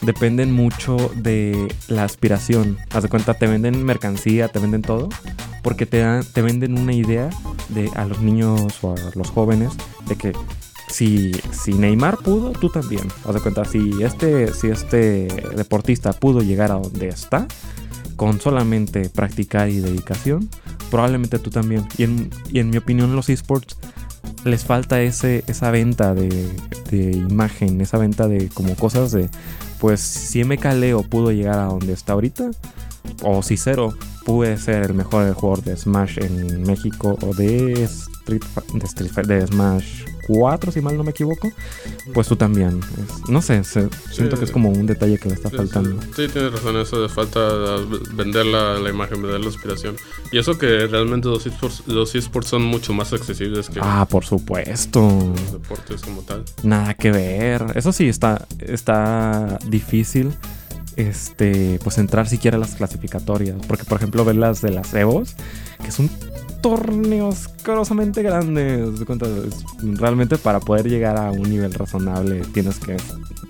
dependen 0.00 0.52
mucho 0.52 0.96
de 1.16 1.68
la 1.88 2.04
aspiración. 2.04 2.78
Haz 2.90 3.02
de 3.02 3.08
cuenta, 3.08 3.34
te 3.34 3.46
venden 3.46 3.84
mercancía, 3.84 4.48
te 4.48 4.58
venden 4.58 4.82
todo, 4.82 5.08
porque 5.62 5.86
te, 5.86 5.98
dan, 5.98 6.24
te 6.24 6.42
venden 6.42 6.78
una 6.78 6.92
idea 6.92 7.30
de 7.68 7.90
a 7.94 8.04
los 8.04 8.20
niños 8.20 8.78
o 8.82 8.92
a 8.92 8.96
los 9.14 9.30
jóvenes 9.30 9.72
de 10.06 10.16
que 10.16 10.32
si, 10.90 11.32
si 11.52 11.74
Neymar 11.74 12.18
pudo, 12.18 12.52
tú 12.52 12.70
también. 12.70 13.06
Haz 13.26 13.34
de 13.34 13.40
cuenta, 13.40 13.64
si 13.64 14.02
este, 14.02 14.52
si 14.52 14.68
este 14.68 15.28
deportista 15.56 16.12
pudo 16.12 16.40
llegar 16.42 16.72
a 16.72 16.76
donde 16.76 17.08
está, 17.08 17.46
con 18.16 18.40
solamente 18.40 19.10
practicar 19.10 19.68
y 19.68 19.80
dedicación, 19.80 20.48
probablemente 20.90 21.38
tú 21.38 21.50
también. 21.50 21.86
Y 21.98 22.04
en, 22.04 22.30
y 22.50 22.60
en 22.60 22.70
mi 22.70 22.78
opinión, 22.78 23.14
los 23.14 23.28
esports 23.28 23.76
les 24.44 24.64
falta 24.64 25.00
ese, 25.02 25.44
esa 25.46 25.70
venta 25.70 26.14
de, 26.14 26.28
de 26.90 27.12
imagen, 27.12 27.80
esa 27.80 27.98
venta 27.98 28.28
de 28.28 28.48
como 28.48 28.74
cosas 28.74 29.12
de, 29.12 29.28
pues 29.80 30.00
si 30.00 30.44
MK 30.44 30.64
Leo 30.74 31.02
pudo 31.02 31.32
llegar 31.32 31.58
a 31.58 31.64
donde 31.64 31.92
está 31.92 32.14
ahorita, 32.14 32.50
o 33.22 33.42
si 33.42 33.56
Zero 33.56 33.94
puede 34.24 34.58
ser 34.58 34.82
el 34.82 34.94
mejor 34.94 35.32
jugador 35.32 35.64
de 35.64 35.76
Smash 35.76 36.18
en 36.18 36.62
México 36.62 37.16
o 37.22 37.34
de 37.34 37.88
Street, 38.28 38.42
de, 38.74 38.86
Street 38.86 39.26
de 39.26 39.46
Smash 39.46 40.04
4, 40.26 40.72
si 40.72 40.80
mal 40.82 40.94
no 40.96 41.04
me 41.04 41.10
equivoco, 41.12 41.50
pues 42.12 42.26
tú 42.28 42.36
también. 42.36 42.80
Es- 42.80 43.30
no 43.30 43.40
sé, 43.40 43.64
se- 43.64 43.88
siento 44.12 44.38
que 44.38 44.44
es 44.44 44.50
como 44.50 44.68
un 44.68 44.84
detalle 44.86 45.16
que 45.18 45.28
le 45.30 45.34
está 45.36 45.48
Sí, 45.48 45.56
faltando. 45.56 46.00
Sí, 46.02 46.08
sí, 46.26 46.28
tienes 46.32 46.52
razón, 46.52 46.76
eso 46.76 47.00
de 47.00 47.08
falta 47.08 47.40
vender 48.12 48.44
la, 48.44 48.74
la 48.78 48.90
imagen, 48.90 49.22
vender 49.22 49.40
la 49.40 49.46
inspiración. 49.46 49.96
Y 50.30 50.38
eso 50.38 50.58
que 50.58 50.86
realmente 50.86 51.28
los 51.28 51.46
esports, 51.46 51.82
los 51.86 52.14
esports 52.14 52.50
son 52.50 52.62
mucho 52.62 52.92
más 52.92 53.12
accesibles 53.14 53.70
que 53.70 53.80
Ah, 53.82 54.06
por 54.08 54.24
supuesto. 54.26 55.00
los 55.34 55.52
deportes 55.52 56.02
como 56.02 56.20
tal. 56.22 56.44
Nada 56.62 56.92
que 56.92 57.10
ver. 57.10 57.64
Eso 57.74 57.92
sí 57.92 58.08
está, 58.08 58.46
está 58.60 59.58
difícil. 59.66 60.32
Este, 60.96 61.78
pues 61.84 61.96
entrar 61.98 62.28
siquiera 62.28 62.56
a 62.56 62.60
las 62.60 62.74
clasificatorias. 62.74 63.56
Porque, 63.66 63.84
por 63.84 63.98
ejemplo, 63.98 64.24
ver 64.24 64.36
las 64.36 64.60
de 64.60 64.70
las 64.72 64.92
Evos, 64.94 65.34
que 65.84 65.92
son 65.92 66.10
torneos 66.60 67.46
asquerosamente 67.46 68.22
grandes. 68.22 68.90
realmente 69.82 70.38
para 70.38 70.60
poder 70.60 70.88
llegar 70.88 71.16
a 71.16 71.30
un 71.30 71.48
nivel 71.50 71.72
razonable 71.72 72.40
tienes 72.52 72.78
que, 72.78 72.96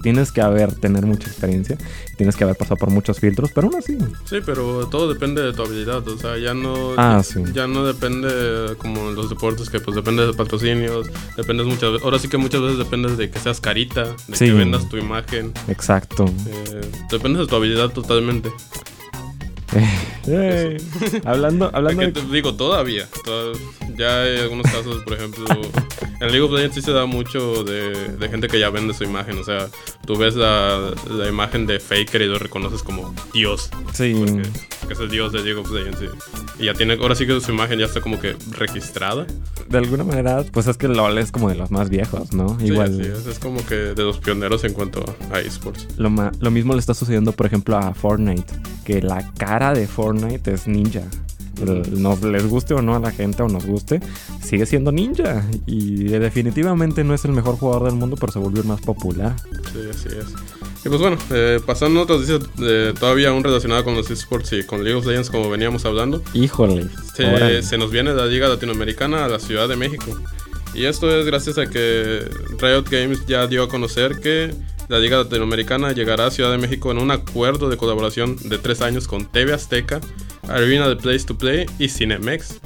tienes 0.02 0.30
que 0.32 0.40
haber, 0.40 0.74
tener 0.74 1.06
mucha 1.06 1.28
experiencia. 1.28 1.76
Tienes 2.16 2.34
que 2.36 2.44
haber 2.44 2.56
pasado 2.56 2.76
por 2.76 2.90
muchos 2.90 3.20
filtros, 3.20 3.50
pero 3.54 3.68
aún 3.68 3.76
así. 3.76 3.96
Sí, 4.24 4.36
pero 4.44 4.86
todo 4.88 5.08
depende 5.12 5.40
de 5.42 5.52
tu 5.52 5.62
habilidad, 5.62 6.06
o 6.08 6.18
sea, 6.18 6.36
ya 6.36 6.52
no 6.54 6.94
Ah, 6.96 7.22
sí. 7.24 7.40
ya 7.54 7.66
no 7.66 7.84
depende 7.84 8.74
como 8.78 9.08
en 9.10 9.14
los 9.14 9.28
deportes 9.30 9.70
que 9.70 9.78
pues 9.80 9.94
depende 9.94 10.26
de 10.26 10.32
patrocinios, 10.34 11.06
dependes 11.36 11.66
muchas 11.66 11.92
veces, 11.92 12.04
ahora 12.04 12.18
sí 12.18 12.28
que 12.28 12.36
muchas 12.38 12.60
veces 12.60 12.78
dependes 12.78 13.16
de 13.16 13.30
que 13.30 13.38
seas 13.38 13.60
carita, 13.60 14.04
de 14.26 14.36
Sí. 14.36 14.46
que 14.46 14.52
vendas 14.52 14.88
tu 14.88 14.96
imagen, 14.96 15.52
Exacto. 15.68 16.24
eh, 16.48 16.80
dependes 17.10 17.42
de 17.42 17.46
tu 17.46 17.54
habilidad 17.56 17.90
totalmente. 17.90 18.50
Hablando, 21.24 21.70
hablando 21.72 22.00
Que 22.00 22.06
de 22.06 22.12
te 22.12 22.22
digo 22.32 22.54
todavía, 22.54 23.08
toda- 23.24 23.58
ya 23.96 24.22
hay 24.22 24.38
algunos 24.38 24.70
casos, 24.70 25.02
por 25.04 25.14
ejemplo, 25.14 25.44
en 26.20 26.28
League 26.28 26.40
of 26.40 26.52
Legends 26.52 26.74
sí 26.76 26.82
se 26.82 26.92
da 26.92 27.06
mucho 27.06 27.64
de, 27.64 28.16
de 28.16 28.28
gente 28.28 28.46
que 28.48 28.58
ya 28.60 28.70
vende 28.70 28.94
su 28.94 29.02
imagen. 29.04 29.38
O 29.38 29.44
sea, 29.44 29.68
tú 30.06 30.16
ves 30.16 30.36
la, 30.36 30.92
la 31.10 31.28
imagen 31.28 31.66
de 31.66 31.80
Faker 31.80 32.22
y 32.22 32.26
lo 32.26 32.38
reconoces 32.38 32.82
como 32.82 33.12
Dios. 33.32 33.70
Sí. 33.92 34.14
Porque, 34.16 34.48
porque 34.80 34.94
es 34.94 35.00
el 35.00 35.10
Dios 35.10 35.32
de 35.32 35.40
League 35.42 35.58
of 35.60 35.70
Legends. 35.70 35.98
sí. 35.98 36.06
Y 36.60 36.64
ya 36.66 36.74
tiene, 36.74 36.94
ahora 36.94 37.14
sí 37.14 37.24
que 37.26 37.40
su 37.40 37.52
imagen 37.52 37.78
ya 37.78 37.86
está 37.86 38.00
como 38.00 38.18
que 38.20 38.36
registrada. 38.50 39.26
De 39.68 39.78
alguna 39.78 40.02
manera, 40.02 40.44
pues 40.52 40.66
es 40.66 40.76
que 40.76 40.88
LOL 40.88 41.16
es 41.18 41.30
como 41.30 41.48
de 41.48 41.54
los 41.54 41.70
más 41.70 41.88
viejos, 41.88 42.32
¿no? 42.32 42.58
Sí, 42.58 42.66
Igual. 42.66 43.00
así 43.00 43.02
es, 43.10 43.26
es 43.26 43.38
como 43.38 43.64
que 43.64 43.74
de 43.76 44.02
los 44.02 44.18
pioneros 44.18 44.64
en 44.64 44.72
cuanto 44.72 45.04
a 45.32 45.38
esports. 45.40 45.86
Lo, 45.98 46.10
ma- 46.10 46.32
lo 46.40 46.50
mismo 46.50 46.72
le 46.72 46.80
está 46.80 46.94
sucediendo, 46.94 47.30
por 47.32 47.46
ejemplo, 47.46 47.76
a 47.76 47.94
Fortnite. 47.94 48.52
Que 48.84 49.00
la 49.02 49.30
cara 49.34 49.72
de 49.72 49.86
Fortnite 49.86 50.52
es 50.52 50.66
ninja. 50.66 51.02
Nos 51.92 52.22
les 52.22 52.46
guste 52.46 52.74
o 52.74 52.82
no 52.82 52.94
a 52.94 53.00
la 53.00 53.10
gente 53.10 53.42
o 53.42 53.48
nos 53.48 53.66
guste, 53.66 54.00
sigue 54.42 54.64
siendo 54.64 54.92
ninja. 54.92 55.44
Y 55.66 56.04
definitivamente 56.04 57.02
no 57.04 57.14
es 57.14 57.24
el 57.24 57.32
mejor 57.32 57.56
jugador 57.56 57.84
del 57.90 57.94
mundo, 57.94 58.16
pero 58.18 58.32
se 58.32 58.38
volvió 58.38 58.62
el 58.62 58.68
más 58.68 58.80
popular. 58.80 59.34
Sí, 59.72 59.80
así 59.90 60.08
es. 60.08 60.34
Y 60.84 60.88
pues 60.88 61.00
bueno, 61.00 61.18
eh, 61.30 61.60
pasando 61.64 62.00
a 62.00 62.02
otras 62.04 62.20
noticias 62.20 62.50
eh, 62.60 62.94
todavía 62.98 63.30
aún 63.30 63.42
relacionadas 63.42 63.84
con 63.84 63.94
los 63.94 64.10
esports 64.10 64.52
y 64.52 64.62
con 64.62 64.84
League 64.84 64.98
of 64.98 65.06
Legends 65.06 65.30
como 65.30 65.50
veníamos 65.50 65.84
hablando. 65.84 66.22
Híjole. 66.34 66.88
Se, 67.14 67.62
se 67.62 67.78
nos 67.78 67.90
viene 67.90 68.14
la 68.14 68.26
Liga 68.26 68.48
Latinoamericana 68.48 69.24
a 69.24 69.28
la 69.28 69.40
Ciudad 69.40 69.68
de 69.68 69.76
México. 69.76 70.16
Y 70.74 70.84
esto 70.84 71.10
es 71.10 71.26
gracias 71.26 71.58
a 71.58 71.66
que 71.66 72.28
Riot 72.60 72.84
Games 72.88 73.26
ya 73.26 73.46
dio 73.46 73.64
a 73.64 73.68
conocer 73.68 74.20
que 74.20 74.54
la 74.88 74.98
Liga 74.98 75.18
Latinoamericana 75.18 75.92
llegará 75.92 76.26
a 76.26 76.30
Ciudad 76.30 76.50
de 76.50 76.58
México 76.58 76.90
en 76.90 76.98
un 76.98 77.10
acuerdo 77.10 77.68
de 77.68 77.76
colaboración 77.76 78.36
de 78.48 78.58
tres 78.58 78.80
años 78.80 79.06
con 79.06 79.26
TV 79.26 79.52
Azteca, 79.52 80.00
Arena 80.48 80.88
de 80.88 80.96
Place 80.96 81.24
to 81.24 81.36
Play 81.36 81.66
y 81.78 81.88
Cinemex, 81.88 82.60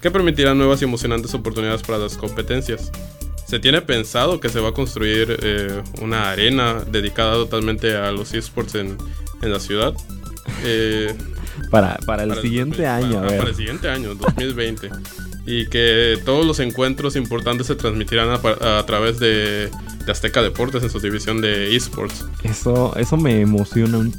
que 0.00 0.10
permitirá 0.10 0.54
nuevas 0.54 0.82
y 0.82 0.84
emocionantes 0.84 1.34
oportunidades 1.34 1.82
para 1.82 1.98
las 1.98 2.16
competencias. 2.16 2.92
Se 3.46 3.58
tiene 3.58 3.82
pensado 3.82 4.40
que 4.40 4.48
se 4.48 4.60
va 4.60 4.70
a 4.70 4.72
construir 4.72 5.38
eh, 5.42 5.82
una 6.00 6.30
arena 6.30 6.82
dedicada 6.90 7.34
totalmente 7.34 7.96
a 7.96 8.10
los 8.10 8.32
esports 8.34 8.74
en, 8.76 8.96
en 9.42 9.52
la 9.52 9.60
ciudad. 9.60 9.94
Eh, 10.62 11.14
Para, 11.70 11.96
para 12.04 12.22
el 12.24 12.28
para 12.30 12.42
siguiente 12.42 12.86
año, 12.86 13.18
a 13.18 13.20
para, 13.22 13.28
ver. 13.30 13.38
para 13.38 13.50
el 13.50 13.56
siguiente 13.56 13.88
año, 13.88 14.14
2020. 14.14 14.90
y 15.46 15.66
que 15.68 16.18
todos 16.24 16.44
los 16.44 16.60
encuentros 16.60 17.16
importantes 17.16 17.66
se 17.66 17.74
transmitirán 17.76 18.28
a 18.30 18.84
través 18.86 19.18
de, 19.18 19.70
de 20.04 20.12
Azteca 20.12 20.42
Deportes 20.42 20.82
en 20.82 20.90
su 20.90 21.00
división 21.00 21.40
de 21.40 21.74
esports. 21.74 22.26
Eso, 22.42 22.94
eso 22.96 23.16
me 23.16 23.40
emociona 23.40 23.96
un 23.98 24.14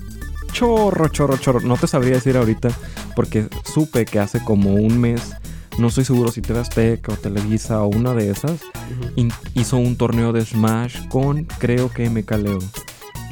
chorro, 0.52 1.10
chorro, 1.10 1.38
chorro. 1.38 1.60
No 1.62 1.78
te 1.78 1.86
sabría 1.88 2.14
decir 2.16 2.38
ahorita 2.38 2.70
porque 3.16 3.48
supe 3.72 4.06
que 4.06 4.18
hace 4.20 4.44
como 4.44 4.74
un 4.74 5.00
mes, 5.00 5.22
no 5.78 5.88
estoy 5.88 6.06
seguro 6.06 6.32
si 6.32 6.42
TV 6.42 6.60
Azteca 6.60 7.14
o 7.14 7.18
Televisa 7.18 7.82
o 7.84 7.88
una 7.88 8.14
de 8.14 8.30
esas, 8.32 8.62
in- 9.16 9.32
hizo 9.54 9.78
un 9.78 9.96
torneo 9.98 10.32
de 10.34 10.46
Smash 10.46 11.08
con, 11.10 11.44
creo 11.60 11.90
que 11.92 12.10
MKLeo. 12.10 12.60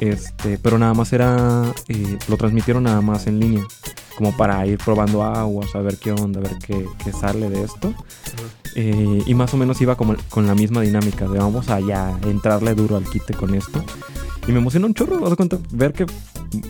Este, 0.00 0.58
pero 0.58 0.78
nada 0.78 0.92
más 0.94 1.12
era, 1.12 1.72
eh, 1.88 2.18
lo 2.28 2.36
transmitieron 2.36 2.82
nada 2.82 3.00
más 3.00 3.26
en 3.26 3.38
línea, 3.40 3.64
como 4.16 4.36
para 4.36 4.66
ir 4.66 4.78
probando 4.78 5.22
aguas, 5.22 5.74
a 5.74 5.78
ver 5.80 5.96
qué 5.98 6.12
onda, 6.12 6.40
a 6.40 6.42
ver 6.42 6.58
qué, 6.66 6.84
qué 7.02 7.12
sale 7.12 7.48
de 7.48 7.62
esto. 7.62 7.94
Eh, 8.76 9.22
y 9.24 9.34
más 9.34 9.54
o 9.54 9.56
menos 9.56 9.80
iba 9.80 9.94
como 9.96 10.16
con 10.30 10.46
la 10.48 10.54
misma 10.56 10.80
dinámica 10.80 11.28
de 11.28 11.38
vamos 11.38 11.68
a 11.70 11.78
ya 11.78 12.18
entrarle 12.26 12.74
duro 12.74 12.96
al 12.96 13.04
quite 13.08 13.32
con 13.34 13.54
esto. 13.54 13.82
Y 14.48 14.52
me 14.52 14.58
emociona 14.58 14.86
un 14.86 14.94
chorro, 14.94 15.30
de 15.30 15.36
cuenta, 15.36 15.58
ver 15.70 15.92
que 15.92 16.06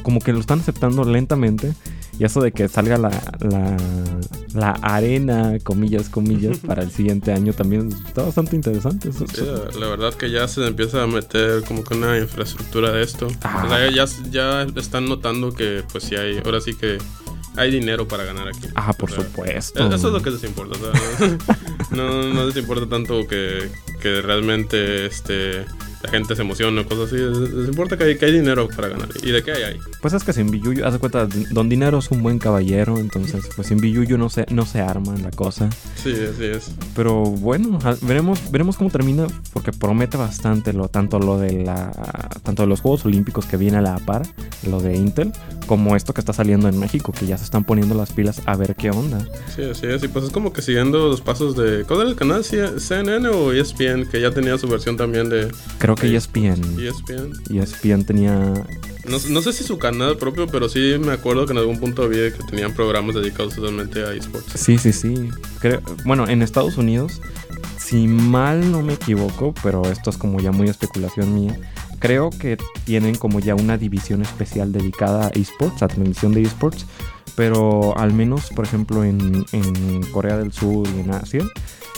como 0.03 0.21
que 0.21 0.33
lo 0.33 0.41
están 0.41 0.61
aceptando 0.61 1.05
lentamente. 1.05 1.73
Y 2.19 2.25
eso 2.25 2.41
de 2.41 2.53
que 2.53 2.69
salga 2.69 2.97
la, 2.97 3.11
la, 3.41 3.77
la 4.55 4.71
arena, 4.83 5.55
comillas, 5.65 6.09
comillas, 6.09 6.59
para 6.67 6.83
el 6.83 6.91
siguiente 6.91 7.33
año 7.33 7.53
también 7.53 7.89
está 8.07 8.23
bastante 8.23 8.55
interesante. 8.57 9.09
Eso- 9.09 9.27
Sí, 9.27 9.43
eso- 9.43 9.69
la, 9.81 9.89
verdad 9.89 10.15
que 10.15 10.31
ya 10.31 10.47
se 10.47 10.67
empieza 10.67 11.03
a 11.03 11.07
meter 11.07 11.63
como 11.65 11.83
que 11.83 11.95
una 11.95 12.19
infraestructura 12.19 12.93
de 12.93 13.03
esto. 13.03 13.27
Ah. 13.43 13.63
O 13.65 13.69
sea, 13.69 13.91
ya, 13.91 14.05
ya 14.31 14.63
están 14.81 15.09
notando 15.09 15.53
que 15.53 15.83
pues 15.91 16.05
sí 16.05 16.15
hay, 16.17 16.41
ahora 16.45 16.61
sí 16.61 16.75
que 16.75 16.99
hay 17.57 17.71
dinero 17.71 18.07
para 18.09 18.25
ganar 18.25 18.49
aquí. 18.49 18.67
Ah, 18.75 18.93
por 18.93 19.11
O 19.11 19.15
sea, 19.15 19.25
supuesto. 19.25 19.87
Eso 19.93 19.95
es 20.09 20.13
lo 20.13 20.23
que 20.23 20.31
les 20.31 20.45
importa. 20.45 20.77
o 20.79 21.17
sea, 21.17 21.39
no, 21.91 22.23
no 22.33 22.47
les 22.47 22.57
importa 22.57 22.87
tanto 22.89 23.27
que, 23.27 23.71
que 24.01 24.23
realmente 24.23 25.07
este, 25.07 25.65
la 26.05 26.11
gente 26.11 26.37
se 26.37 26.43
emocione 26.43 26.83
o 26.83 26.87
cosas 26.87 27.07
así. 27.07 27.17
Les, 27.17 27.69
importa 27.69 27.97
que 27.97 28.05
hay, 28.05 28.19
que 28.19 28.27
hay 28.27 28.33
dinero 28.33 28.69
para 28.69 28.89
ganar. 28.89 29.09
¿Y 29.23 29.31
de 29.31 29.43
qué 29.43 29.53
hay 29.53 29.63
ahí? 29.63 29.79
Pues 30.03 30.13
es 30.13 30.23
que 30.23 30.35
sin 30.35 30.51
Billuyo, 30.51 30.87
haz 30.87 30.93
de 30.93 30.99
cuenta, 30.99 31.27
Don 31.51 31.69
Dinero 31.69 31.99
es 31.99 32.11
un 32.11 32.23
buen 32.23 32.39
caballero, 32.39 32.99
entonces 32.99 33.49
pues 33.57 33.69
sin 33.69 33.79
Billuyo 33.79 34.19
no 34.19 34.29
se, 34.29 34.45
no 34.51 34.67
se 34.67 34.81
arma 34.81 35.15
la 35.17 35.31
cosa. 35.31 35.71
Sí, 35.97 36.13
así 36.13 36.45
es. 36.45 36.73
Pero 36.95 37.23
bueno, 37.23 37.79
veremos, 38.03 38.51
veremos 38.51 38.77
cómo 38.77 38.91
termina, 38.91 39.27
porque 39.55 39.73
promete 39.73 40.19
bastante 40.19 40.75
lo, 40.75 40.89
tanto 40.89 41.19
lo 41.19 41.39
de 41.39 41.65
la. 41.65 41.91
tanto 42.43 42.65
de 42.65 42.69
los 42.69 42.83
Juegos 42.83 43.07
Olímpicos 43.07 43.47
que 43.47 43.57
viene 43.57 43.79
a 43.79 43.83
la 43.83 43.99
par, 43.99 44.27
lo 44.69 44.81
de 44.81 44.97
Intel, 44.97 45.33
como 45.67 45.97
esto 45.97 46.13
que 46.13 46.21
está 46.21 46.35
saliendo 46.35 46.69
en 46.69 46.79
México, 46.79 47.13
que 47.19 47.27
ya 47.27 47.39
se 47.39 47.45
están 47.45 47.65
poniendo 47.65 47.95
las 47.95 48.13
pilas 48.13 48.43
a 48.45 48.57
ver 48.57 48.77
qué 48.77 48.91
onda. 48.91 49.27
Sí, 49.57 49.63
así 49.63 49.87
es. 49.87 50.03
Y 50.05 50.09
pues 50.09 50.27
es 50.27 50.31
como 50.31 50.53
que 50.53 50.61
siguiendo 50.61 51.09
los 51.09 51.23
pasos 51.23 51.57
de. 51.57 51.85
¿Cuál 51.85 52.03
era 52.03 52.11
el 52.11 52.17
canal? 52.17 52.45
¿CNN 52.45 53.29
o 53.29 53.53
ESPN? 53.53 54.07
Que 54.11 54.21
ya 54.21 54.31
tenía 54.33 54.59
su 54.59 54.69
versión 54.69 54.99
también 54.99 55.31
de 55.31 55.49
Creo 55.79 55.94
que 55.95 56.07
E 56.07 56.11
Sí. 56.11 56.17
ESPN. 56.17 56.79
ESPN. 56.81 57.33
ESPN 57.51 58.05
tenía. 58.05 58.35
No, 59.09 59.19
no 59.29 59.43
sé 59.43 59.53
si 59.53 59.65
su 59.65 59.79
canal 59.79 60.17
propio, 60.17 60.47
pero 60.47 60.69
sí 60.69 60.95
me 60.99 61.13
acuerdo 61.13 61.45
que 61.47 61.53
en 61.53 61.59
algún 61.59 61.79
punto 61.79 62.09
vi 62.09 62.17
que 62.17 62.39
tenían 62.49 62.73
programas 62.75 63.15
dedicados 63.15 63.55
totalmente 63.55 64.03
a 64.05 64.13
esports. 64.13 64.53
Sí, 64.59 64.79
sí, 64.79 64.93
sí. 64.93 65.29
Creo- 65.61 65.83
bueno, 66.05 66.27
en 66.29 66.41
Estados 66.43 66.79
Unidos, 66.79 67.21
si 67.79 68.07
mal 68.07 68.73
no 68.73 68.83
me 68.83 68.95
equivoco, 68.95 69.55
pero 69.63 69.83
esto 69.91 70.09
es 70.11 70.17
como 70.17 70.41
ya 70.41 70.53
muy 70.53 70.69
especulación 70.71 71.35
mía, 71.35 71.59
creo 71.99 72.31
que 72.31 72.57
tienen 72.85 73.15
como 73.17 73.41
ya 73.41 73.55
una 73.55 73.77
división 73.77 74.23
especial 74.23 74.73
dedicada 74.73 75.27
a 75.27 75.29
esports, 75.39 75.83
a 75.83 75.89
transmisión 75.89 76.33
de 76.33 76.43
esports, 76.43 76.87
pero 77.37 77.97
al 77.99 78.13
menos, 78.15 78.49
por 78.55 78.65
ejemplo, 78.65 79.05
en, 79.05 79.45
en 79.53 80.03
Corea 80.13 80.39
del 80.39 80.53
Sur 80.53 80.87
y 80.97 81.01
en 81.01 81.11
Asia, 81.13 81.43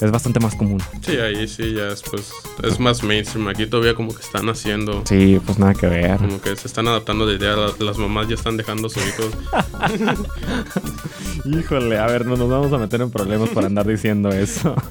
es 0.00 0.10
bastante 0.10 0.40
más 0.40 0.54
común. 0.54 0.82
Sí, 1.00 1.16
ahí 1.16 1.48
sí 1.48 1.72
ya 1.74 1.88
es 1.88 2.02
pues 2.02 2.30
es 2.62 2.78
más 2.78 3.02
mainstream. 3.02 3.48
Aquí 3.48 3.66
todavía 3.66 3.94
como 3.94 4.14
que 4.14 4.20
están 4.22 4.48
haciendo, 4.48 5.02
Sí, 5.06 5.40
pues 5.44 5.58
nada 5.58 5.74
que 5.74 5.86
ver. 5.86 6.18
como 6.18 6.40
que 6.40 6.54
se 6.56 6.68
están 6.68 6.86
adaptando 6.88 7.26
de 7.26 7.36
idea. 7.36 7.56
Las, 7.78 7.98
mamás 7.98 8.28
ya 8.28 8.34
están 8.34 8.56
dejando 8.56 8.88
a 8.88 8.90
sus 8.90 9.02
hijos. 9.06 9.30
Híjole, 11.44 11.98
a 11.98 12.06
ver, 12.06 12.26
no 12.26 12.36
nos 12.36 12.48
vamos 12.48 12.72
a 12.72 12.78
meter 12.78 13.00
en 13.00 13.10
problemas 13.10 13.48
por 13.50 13.64
andar 13.64 13.86
diciendo 13.86 14.28
eso. 14.30 14.74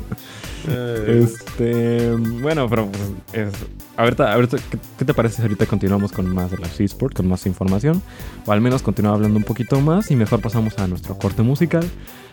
Este, 0.68 2.12
bueno, 2.12 2.68
pero 2.70 2.88
pues, 2.88 3.04
es, 3.34 3.54
ahorita, 3.98 4.34
ahorita, 4.34 4.58
¿qué, 4.58 4.78
qué 4.98 5.06
te 5.06 5.14
parece 5.14 5.38
si 5.38 5.42
ahorita 5.44 5.66
continuamos 5.66 6.12
con 6.12 6.34
más 6.34 6.52
de 6.52 6.58
los 6.58 6.80
esports, 6.80 7.16
con 7.16 7.28
más 7.28 7.46
información? 7.46 8.02
O 8.46 8.52
al 8.52 8.62
menos 8.62 8.82
continuar 8.82 9.16
hablando 9.16 9.38
un 9.38 9.44
poquito 9.44 9.80
más 9.82 10.12
y 10.12 10.16
mejor 10.16 10.42
pasamos 10.42 10.78
a 10.80 10.88
nuestro 10.88 11.18
corte 11.18 11.42
musical. 11.42 11.88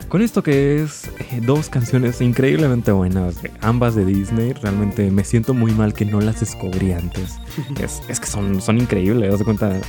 Con 0.09 0.21
esto 0.21 0.43
que 0.43 0.83
es 0.83 1.07
eh, 1.07 1.41
dos 1.43 1.71
canciones 1.71 2.21
increíblemente 2.21 2.93
buenas, 2.93 3.37
ambas 3.63 3.95
de 3.95 4.05
Disney. 4.05 4.53
Realmente 4.53 5.11
me 5.11 5.25
siento 5.25 5.55
muy 5.55 5.73
mal 5.73 5.95
que 5.95 6.05
no 6.05 6.21
las 6.21 6.41
descubrí 6.41 6.93
antes. 6.93 7.39
es, 7.81 8.03
es 8.09 8.21
que 8.21 8.27
son, 8.27 8.61
son 8.61 8.79
increíbles, 8.79 9.39
de 9.39 9.45
cuenta. 9.45 9.81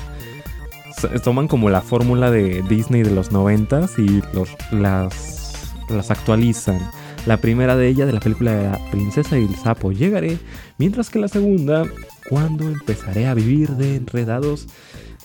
Toman 1.26 1.50
como 1.50 1.70
la 1.70 1.82
fórmula 1.82 2.32
de 2.32 2.62
Disney 2.70 3.04
de 3.04 3.12
los 3.12 3.34
noventas 3.34 4.00
y 4.00 4.22
los, 4.34 4.56
las, 4.72 5.74
las 5.90 6.10
actualizan. 6.10 6.80
La 7.26 7.38
primera 7.38 7.78
de 7.78 7.88
ella 7.88 8.06
de 8.06 8.12
la 8.12 8.20
película 8.20 8.52
de 8.52 8.70
la 8.70 8.92
princesa 8.92 9.38
y 9.38 9.46
el 9.46 9.56
sapo 9.56 9.94
llegaré, 9.94 10.38
mientras 10.78 11.10
que 11.10 11.20
la 11.20 11.30
segunda, 11.30 11.86
cuando 12.30 12.68
empezaré 12.68 13.28
a 13.28 13.34
vivir 13.34 13.70
de 13.70 13.96
enredados, 13.96 14.68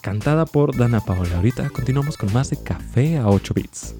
cantada 0.00 0.46
por 0.46 0.76
Dana 0.76 1.00
Paola. 1.00 1.36
Ahorita 1.36 1.70
continuamos 1.70 2.16
con 2.16 2.32
más 2.32 2.50
de 2.50 2.62
Café 2.62 3.18
a 3.18 3.28
8 3.28 3.52
bits. 3.52 3.96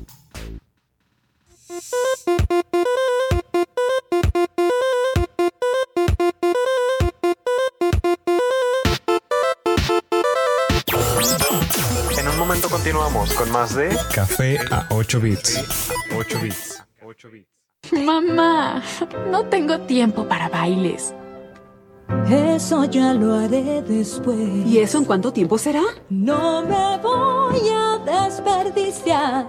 En 12.17 12.29
un 12.29 12.39
momento 12.39 12.69
continuamos 12.69 13.33
con 13.35 13.51
más 13.51 13.75
de 13.75 13.89
Café 14.15 14.59
a 14.71 14.87
8 14.91 15.21
bits. 15.21 15.65
8 16.17 16.41
bits. 16.41 17.58
Mamá, 17.93 18.83
no 19.31 19.45
tengo 19.45 19.79
tiempo 19.81 20.27
para 20.27 20.49
bailes. 20.49 21.15
Eso 22.31 22.85
ya 22.85 23.15
lo 23.15 23.35
haré 23.35 23.83
después. 23.83 24.67
¿Y 24.67 24.79
eso 24.79 24.99
en 24.99 25.05
cuánto 25.05 25.33
tiempo 25.33 25.59
será? 25.59 25.83
No 26.09 26.63
me 26.63 26.99
voy 26.99 27.69
a 27.71 27.99
desperdiciar. 28.05 29.47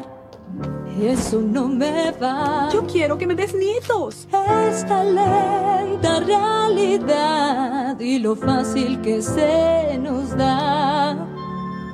Eso 1.02 1.40
no 1.42 1.68
me 1.68 2.12
va. 2.12 2.70
Yo 2.74 2.86
quiero 2.86 3.18
que 3.18 3.26
me 3.28 3.36
des 3.36 3.54
nietos. 3.54 4.28
Esta 4.68 5.04
lenta 5.04 6.20
realidad 6.20 8.00
y 8.00 8.20
lo 8.20 8.36
fácil 8.36 9.00
que 9.02 9.22
se 9.22 9.98
nos 10.00 10.36
da. 10.36 11.16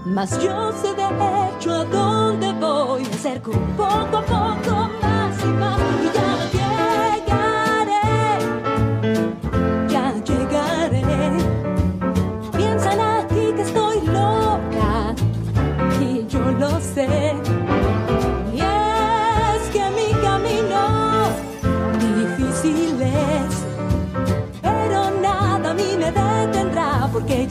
Mas 0.06 0.32
yo 0.42 0.72
sé 0.72 0.94
de 0.94 1.04
hecho 1.04 1.72
a 1.72 1.86
dónde 1.86 2.54
voy. 2.54 3.04
Me 3.04 3.10
acerco 3.10 3.52
poco 3.78 4.18
a 4.18 4.26
poco 4.26 4.90
más 5.02 5.44
y 5.44 5.48
más. 5.48 6.15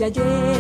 Ya 0.05 0.11
llegaré. 0.11 0.54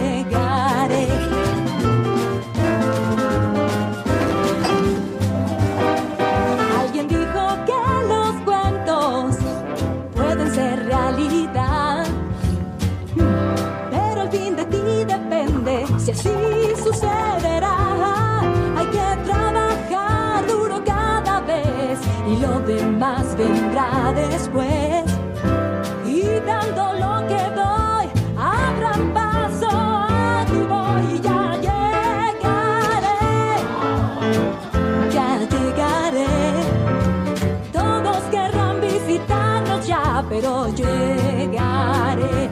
Llegaré. 40.68 42.50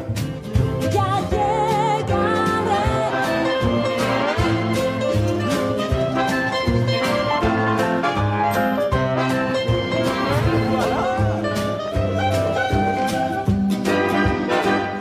Ya 0.93 1.21
llegaré. 1.31 2.83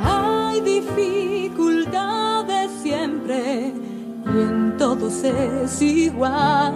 Hay 0.04 0.62
dificultades 0.62 2.72
siempre 2.82 3.74
y 4.26 4.30
en 4.30 4.76
todos 4.78 5.24
es 5.24 5.82
igual. 5.82 6.74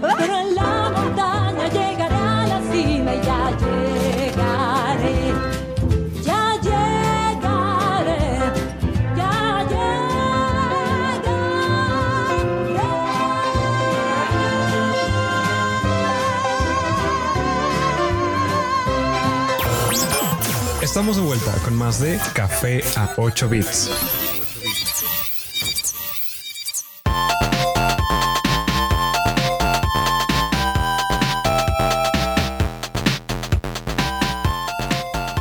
Pero 0.00 0.38
en 0.38 0.54
la 0.54 0.90
montaña 0.94 1.68
llegaré 1.68 2.14
a 2.14 2.46
la 2.46 2.60
cima 2.70 3.14
y 3.14 3.20
ya. 3.22 3.50
Estamos 20.94 21.16
de 21.16 21.22
vuelta 21.22 21.52
con 21.64 21.74
más 21.74 21.98
de 21.98 22.20
Café 22.34 22.80
a 22.94 23.12
8 23.16 23.48
bits. 23.48 23.90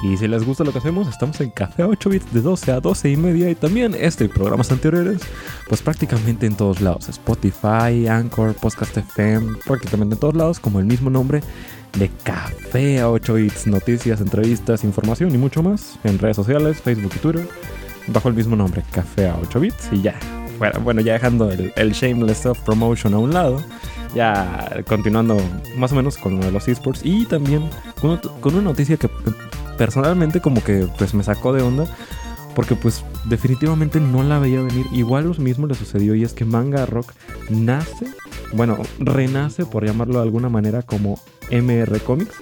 Y 0.02 0.18
si 0.18 0.28
les 0.28 0.44
gusta 0.44 0.64
lo 0.64 0.72
que 0.72 0.80
hacemos, 0.80 1.08
estamos 1.08 1.40
en 1.40 1.52
Café 1.52 1.84
8 1.84 2.10
bits 2.10 2.34
de 2.34 2.42
12 2.42 2.72
a 2.72 2.80
12 2.80 3.12
y 3.12 3.16
media 3.16 3.52
y 3.52 3.54
también 3.54 3.94
este 3.94 4.26
y 4.26 4.30
programas 4.30 4.72
anteriores, 4.72 5.22
pues 5.70 5.84
prácticamente 5.84 6.48
en 6.48 6.58
todos 6.58 6.82
lados. 6.82 7.10
Spotify, 7.10 8.08
Anchor, 8.08 8.56
Podcast 8.56 8.98
FM, 8.98 9.60
prácticamente 9.68 10.16
en 10.16 10.20
todos 10.20 10.34
lados, 10.34 10.60
como 10.60 10.80
el 10.80 10.86
mismo 10.86 11.12
nombre 11.12 11.44
de 11.98 12.10
Café 12.24 13.00
a 13.00 13.10
8 13.10 13.34
bits. 13.34 13.68
Noticias, 13.68 14.22
entrevistas, 14.22 14.84
información 14.84 15.34
y 15.34 15.38
mucho 15.38 15.64
más 15.64 16.00
en 16.04 16.20
redes 16.20 16.36
sociales, 16.36 16.82
Facebook 16.82 17.12
y 17.16 17.20
Twitter, 17.20 17.48
bajo 18.08 18.30
el 18.30 18.36
mismo 18.36 18.56
nombre, 18.56 18.84
Café 18.92 19.28
a 19.28 19.38
8 19.42 19.60
bits 19.60 19.90
y 19.92 20.02
ya. 20.02 20.20
Bueno, 20.84 21.02
ya 21.02 21.14
dejando 21.14 21.52
el, 21.52 21.74
el 21.76 21.92
shameless 21.92 22.46
self-promotion 22.46 23.14
a 23.14 23.18
un 23.18 23.34
lado 23.34 23.62
ya 24.14 24.84
continuando 24.88 25.38
más 25.76 25.92
o 25.92 25.96
menos 25.96 26.18
con 26.18 26.40
lo 26.40 26.46
de 26.46 26.52
los 26.52 26.68
esports 26.68 27.02
y 27.04 27.26
también 27.26 27.70
con, 28.00 28.18
con, 28.18 28.54
una 28.54 28.64
noticia 28.64 28.98
que 28.98 29.10
personalmente 29.78 30.40
como 30.40 30.64
que 30.64 30.88
pues 30.98 31.14
me 31.14 31.24
sacó 31.24 31.54
de 31.54 31.64
onda 31.64 31.86
porque 32.56 32.76
pues 32.76 33.04
definitivamente 33.26 34.00
no 34.00 34.24
la 34.24 34.40
veía 34.40 34.62
venir. 34.62 34.86
Igual 34.92 35.26
lo 35.26 35.34
mismo 35.36 35.68
le 35.68 35.76
sucedió 35.76 36.16
y 36.16 36.24
es 36.24 36.34
que 36.34 36.46
Manga 36.46 36.86
Rock 36.86 37.14
nace, 37.50 38.08
bueno, 38.54 38.78
renace 39.00 39.66
por 39.66 39.86
llamarlo 39.86 40.16
de 40.16 40.24
alguna 40.24 40.50
manera 40.50 40.82
como 40.82 41.20
MR 41.52 42.00
Comics 42.02 42.36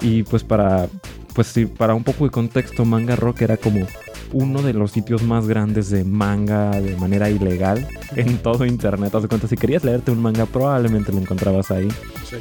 y 0.00 0.22
pues 0.22 0.44
para 0.44 0.88
pues 1.34 1.48
sí, 1.48 1.66
para 1.66 1.94
un 1.94 2.02
poco 2.02 2.24
de 2.24 2.30
contexto 2.30 2.86
Manga 2.86 3.14
Rock 3.14 3.42
era 3.42 3.58
como 3.58 3.86
uno 4.32 4.62
de 4.62 4.72
los 4.72 4.92
sitios 4.92 5.22
más 5.22 5.46
grandes 5.46 5.90
de 5.90 6.02
manga 6.02 6.70
de 6.80 6.96
manera 6.96 7.28
ilegal 7.30 7.86
en 8.16 8.38
todo 8.38 8.64
internet. 8.64 9.14
Haz 9.14 9.22
de 9.22 9.28
cuenta, 9.28 9.46
si 9.46 9.56
querías 9.56 9.84
leerte 9.84 10.10
un 10.10 10.20
manga, 10.20 10.46
probablemente 10.46 11.12
lo 11.12 11.18
encontrabas 11.18 11.70
ahí. 11.70 11.88
Sí. 12.28 12.36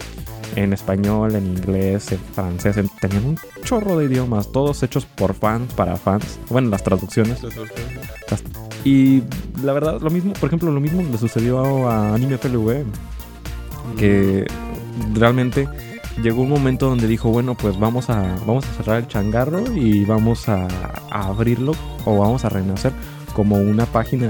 En 0.55 0.73
español, 0.73 1.35
en 1.35 1.47
inglés, 1.47 2.11
en 2.11 2.19
francés. 2.19 2.77
En, 2.77 2.89
tenían 2.89 3.25
un 3.25 3.39
chorro 3.63 3.97
de 3.97 4.05
idiomas, 4.05 4.51
todos 4.51 4.83
hechos 4.83 5.05
por 5.05 5.33
fans, 5.33 5.73
para 5.73 5.97
fans. 5.97 6.39
Bueno, 6.49 6.69
las 6.69 6.83
traducciones. 6.83 7.39
Y 8.83 9.23
la 9.63 9.73
verdad, 9.73 9.99
lo 10.01 10.09
mismo, 10.09 10.33
por 10.33 10.47
ejemplo, 10.47 10.71
lo 10.71 10.79
mismo 10.79 11.01
le 11.01 11.17
sucedió 11.17 11.89
a 11.89 12.13
Anime 12.13 12.37
FLV. 12.37 12.85
Que 13.97 14.45
realmente 15.13 15.67
llegó 16.21 16.41
un 16.41 16.49
momento 16.49 16.87
donde 16.87 17.07
dijo, 17.07 17.29
bueno, 17.29 17.55
pues 17.55 17.77
vamos 17.77 18.09
a, 18.09 18.35
vamos 18.45 18.65
a 18.65 18.73
cerrar 18.73 18.97
el 18.97 19.07
changarro 19.07 19.63
y 19.75 20.05
vamos 20.05 20.47
a, 20.49 20.67
a 21.11 21.27
abrirlo 21.27 21.73
o 22.05 22.17
vamos 22.17 22.45
a 22.45 22.49
renacer 22.49 22.93
como 23.35 23.57
una 23.57 23.85
página 23.85 24.29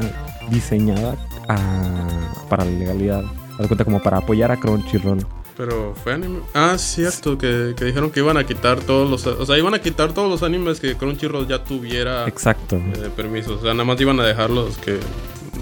diseñada 0.49 1.15
a, 1.47 2.07
para 2.49 2.65
la 2.65 2.71
legalidad. 2.71 3.23
Haz 3.59 3.67
cuenta 3.67 3.85
como 3.85 4.01
para 4.01 4.17
apoyar 4.17 4.51
a 4.51 4.57
Crunchyroll. 4.57 5.25
Pero 5.57 5.95
fue 6.03 6.13
anime. 6.13 6.39
Ah, 6.53 6.75
cierto, 6.77 7.37
que, 7.37 7.73
que, 7.77 7.85
dijeron 7.85 8.11
que 8.11 8.19
iban 8.19 8.37
a 8.37 8.43
quitar 8.43 8.79
todos 8.81 9.09
los. 9.09 9.25
O 9.25 9.45
sea, 9.45 9.57
iban 9.57 9.73
a 9.73 9.79
quitar 9.79 10.13
todos 10.13 10.29
los 10.29 10.43
animes 10.43 10.79
que 10.79 10.95
Crunchyroll 10.95 11.47
ya 11.47 11.63
tuviera. 11.63 12.27
Exacto. 12.27 12.75
Eh, 12.75 13.09
permiso. 13.15 13.55
O 13.55 13.61
sea, 13.61 13.73
nada 13.73 13.85
más 13.85 13.99
iban 14.01 14.19
a 14.19 14.25
dejar 14.25 14.49
los 14.49 14.77
que. 14.77 14.99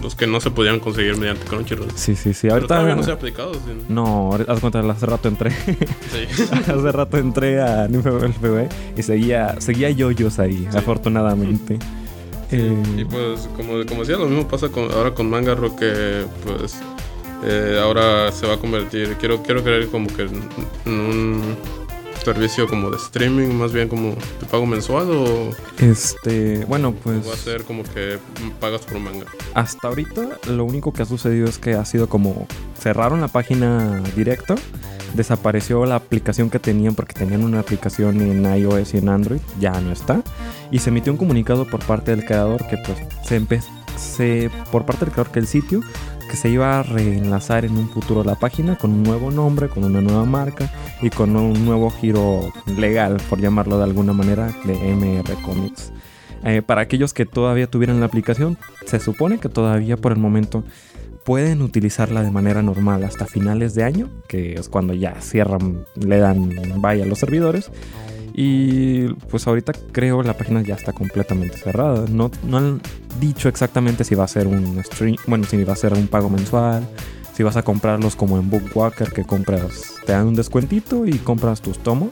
Los 0.01 0.15
que 0.15 0.25
no 0.25 0.41
se 0.41 0.49
podían 0.49 0.79
conseguir 0.79 1.15
mediante 1.15 1.45
Crunchyroll. 1.45 1.91
Sí, 1.95 2.15
sí, 2.15 2.33
sí. 2.33 2.49
Ahorita. 2.49 2.67
Pero 2.67 2.79
todavía 2.79 2.95
no 2.95 3.03
se 3.03 3.11
ha 3.11 3.13
aplicado. 3.13 3.53
¿sí? 3.53 3.59
No, 3.87 4.33
haz 4.47 4.59
cuenta, 4.59 4.79
hace 4.79 5.05
rato 5.05 5.27
entré. 5.27 5.51
Sí. 5.51 6.43
hace 6.51 6.91
rato 6.91 7.17
entré 7.17 7.61
a 7.61 7.87
NFB 7.87 8.97
y 8.97 9.03
seguía, 9.03 9.61
seguía 9.61 9.91
yoyos 9.91 10.39
ahí, 10.39 10.67
sí. 10.71 10.77
afortunadamente. 10.77 11.77
Sí, 12.49 12.57
eh, 12.57 12.83
y 12.97 13.05
pues, 13.05 13.47
como, 13.55 13.85
como 13.85 14.01
decía, 14.01 14.17
lo 14.17 14.27
mismo 14.27 14.47
pasa 14.47 14.69
con, 14.69 14.91
ahora 14.91 15.13
con 15.13 15.29
Manga 15.29 15.55
Rock, 15.55 15.79
que 15.79 16.25
pues 16.43 16.75
eh, 17.43 17.79
ahora 17.81 18.31
se 18.31 18.47
va 18.47 18.55
a 18.55 18.57
convertir, 18.57 19.15
quiero, 19.19 19.43
quiero 19.43 19.63
creer 19.63 19.87
como 19.87 20.07
que 20.07 20.23
en 20.23 20.49
un 20.85 21.57
servicio 22.23 22.67
como 22.67 22.89
de 22.89 22.97
streaming, 22.97 23.49
más 23.49 23.73
bien 23.73 23.87
como 23.89 24.11
de 24.11 24.45
pago 24.49 24.65
mensual 24.65 25.11
o... 25.11 25.49
Este, 25.79 26.63
bueno, 26.65 26.93
pues... 26.93 27.27
Va 27.27 27.33
a 27.33 27.37
ser 27.37 27.63
como 27.63 27.83
que 27.83 28.17
pagas 28.59 28.81
por 28.81 28.99
manga. 28.99 29.25
Hasta 29.53 29.87
ahorita 29.87 30.39
lo 30.47 30.65
único 30.65 30.93
que 30.93 31.01
ha 31.01 31.05
sucedido 31.05 31.47
es 31.47 31.57
que 31.57 31.73
ha 31.73 31.85
sido 31.85 32.07
como 32.07 32.47
cerraron 32.79 33.21
la 33.21 33.27
página 33.27 34.01
directa, 34.15 34.55
desapareció 35.13 35.85
la 35.85 35.95
aplicación 35.95 36.49
que 36.49 36.59
tenían 36.59 36.95
porque 36.95 37.13
tenían 37.13 37.43
una 37.43 37.59
aplicación 37.59 38.21
en 38.21 38.45
iOS 38.45 38.93
y 38.93 38.97
en 38.97 39.09
Android, 39.09 39.41
ya 39.59 39.79
no 39.81 39.91
está, 39.91 40.23
y 40.71 40.79
se 40.79 40.89
emitió 40.89 41.11
un 41.11 41.17
comunicado 41.17 41.67
por 41.67 41.85
parte 41.85 42.11
del 42.11 42.25
creador 42.25 42.65
que 42.67 42.77
pues 42.77 42.97
se 43.25 43.35
empezó, 43.35 43.69
por 44.71 44.85
parte 44.85 45.05
del 45.05 45.13
creador 45.13 45.31
que 45.31 45.39
el 45.39 45.47
sitio 45.47 45.81
que 46.29 46.37
se 46.37 46.49
iba 46.49 46.79
a 46.79 46.83
reenlazar 46.83 47.63
en 47.63 47.77
un 47.77 47.89
futuro 47.89 48.23
la 48.23 48.35
página 48.35 48.75
con 48.75 48.91
un 48.91 49.03
nuevo 49.03 49.29
nombre, 49.29 49.69
con 49.69 49.83
una 49.83 50.01
nueva 50.01 50.25
marca 50.25 50.71
y 51.01 51.09
con 51.09 51.35
un 51.35 51.63
nuevo 51.63 51.91
giro 51.91 52.51
legal, 52.77 53.17
por 53.29 53.39
llamarlo 53.39 53.77
de 53.77 53.83
alguna 53.83 54.13
manera, 54.13 54.51
de 54.65 54.73
MR 54.73 55.35
Comics. 55.43 55.91
Eh, 56.43 56.61
para 56.61 56.81
aquellos 56.81 57.13
que 57.13 57.25
todavía 57.25 57.67
tuvieran 57.67 57.99
la 57.99 58.07
aplicación, 58.07 58.57
se 58.85 58.99
supone 58.99 59.37
que 59.37 59.47
todavía 59.47 59.95
por 59.95 60.11
el 60.11 60.17
momento 60.17 60.63
pueden 61.23 61.61
utilizarla 61.61 62.21
de 62.23 62.31
manera 62.31 62.61
normal 62.61 63.03
hasta 63.03 63.25
finales 63.25 63.75
de 63.75 63.83
año, 63.83 64.09
que 64.27 64.55
es 64.55 64.69
cuando 64.69 64.93
ya 64.93 65.21
cierran, 65.21 65.85
le 65.95 66.17
dan 66.17 66.49
vaya 66.81 67.03
a 67.03 67.07
los 67.07 67.19
servidores. 67.19 67.71
Y 68.33 69.09
pues 69.29 69.45
ahorita 69.47 69.73
creo 69.91 70.23
la 70.23 70.35
página 70.35 70.61
ya 70.61 70.75
está 70.75 70.91
completamente 70.91 71.57
cerrada. 71.57 72.05
No, 72.09 72.31
no 72.43 72.57
han 72.57 72.81
dicho 73.19 73.47
exactamente 73.47 74.03
si 74.03 74.15
va 74.15 74.23
a 74.23 74.27
ser 74.27 74.47
un 74.47 74.83
stream, 74.83 75.15
bueno, 75.27 75.45
si 75.45 75.63
va 75.63 75.73
a 75.73 75.77
ser 75.77 75.93
un 75.93 76.07
pago 76.07 76.29
mensual, 76.29 76.87
si 77.33 77.43
vas 77.43 77.57
a 77.57 77.63
comprarlos 77.63 78.15
como 78.15 78.37
en 78.39 78.49
Bookwalker 78.49 79.11
que 79.11 79.23
compras, 79.23 79.95
te 80.05 80.13
dan 80.13 80.27
un 80.27 80.35
descuentito 80.35 81.05
y 81.05 81.17
compras 81.19 81.61
tus 81.61 81.77
tomos. 81.79 82.11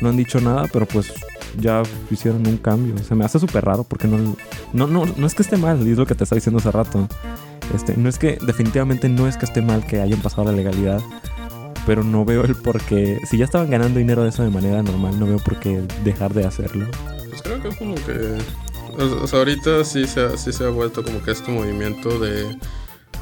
No 0.00 0.08
han 0.08 0.16
dicho 0.16 0.40
nada, 0.40 0.68
pero 0.72 0.86
pues 0.86 1.12
ya 1.58 1.82
hicieron 2.10 2.46
un 2.46 2.56
cambio. 2.56 2.96
Se 2.98 3.14
me 3.14 3.24
hace 3.24 3.38
súper 3.38 3.64
raro 3.64 3.84
porque 3.84 4.08
no, 4.08 4.36
no, 4.72 4.86
no, 4.86 5.06
no 5.06 5.26
es 5.26 5.34
que 5.34 5.42
esté 5.42 5.56
mal, 5.56 5.86
es 5.86 5.98
lo 5.98 6.06
que 6.06 6.14
te 6.14 6.24
estaba 6.24 6.38
diciendo 6.38 6.58
hace 6.58 6.70
rato. 6.70 7.08
Este, 7.74 7.96
no 7.96 8.08
es 8.08 8.18
que, 8.18 8.38
definitivamente 8.44 9.08
no 9.08 9.28
es 9.28 9.36
que 9.36 9.44
esté 9.44 9.62
mal 9.62 9.86
que 9.86 10.00
hayan 10.00 10.20
pasado 10.20 10.44
la 10.44 10.52
legalidad, 10.52 11.00
pero 11.86 12.04
no 12.04 12.24
veo 12.24 12.44
el 12.44 12.54
por 12.54 12.80
qué. 12.82 13.18
Si 13.28 13.38
ya 13.38 13.44
estaban 13.44 13.70
ganando 13.70 13.98
dinero 13.98 14.22
de 14.22 14.30
eso 14.30 14.42
de 14.42 14.50
manera 14.50 14.82
normal, 14.82 15.18
no 15.18 15.26
veo 15.26 15.38
por 15.38 15.58
qué 15.58 15.82
dejar 16.04 16.34
de 16.34 16.46
hacerlo. 16.46 16.86
Pues 17.28 17.42
creo 17.42 17.62
que 17.62 17.68
es 17.68 17.76
como 17.76 17.94
que. 17.94 18.38
Ahorita 19.32 19.84
sí 19.84 20.06
se, 20.06 20.20
ha, 20.20 20.36
sí 20.36 20.52
se 20.52 20.64
ha 20.64 20.68
vuelto 20.68 21.02
como 21.02 21.22
que 21.22 21.30
este 21.30 21.50
movimiento 21.50 22.18
de, 22.18 22.58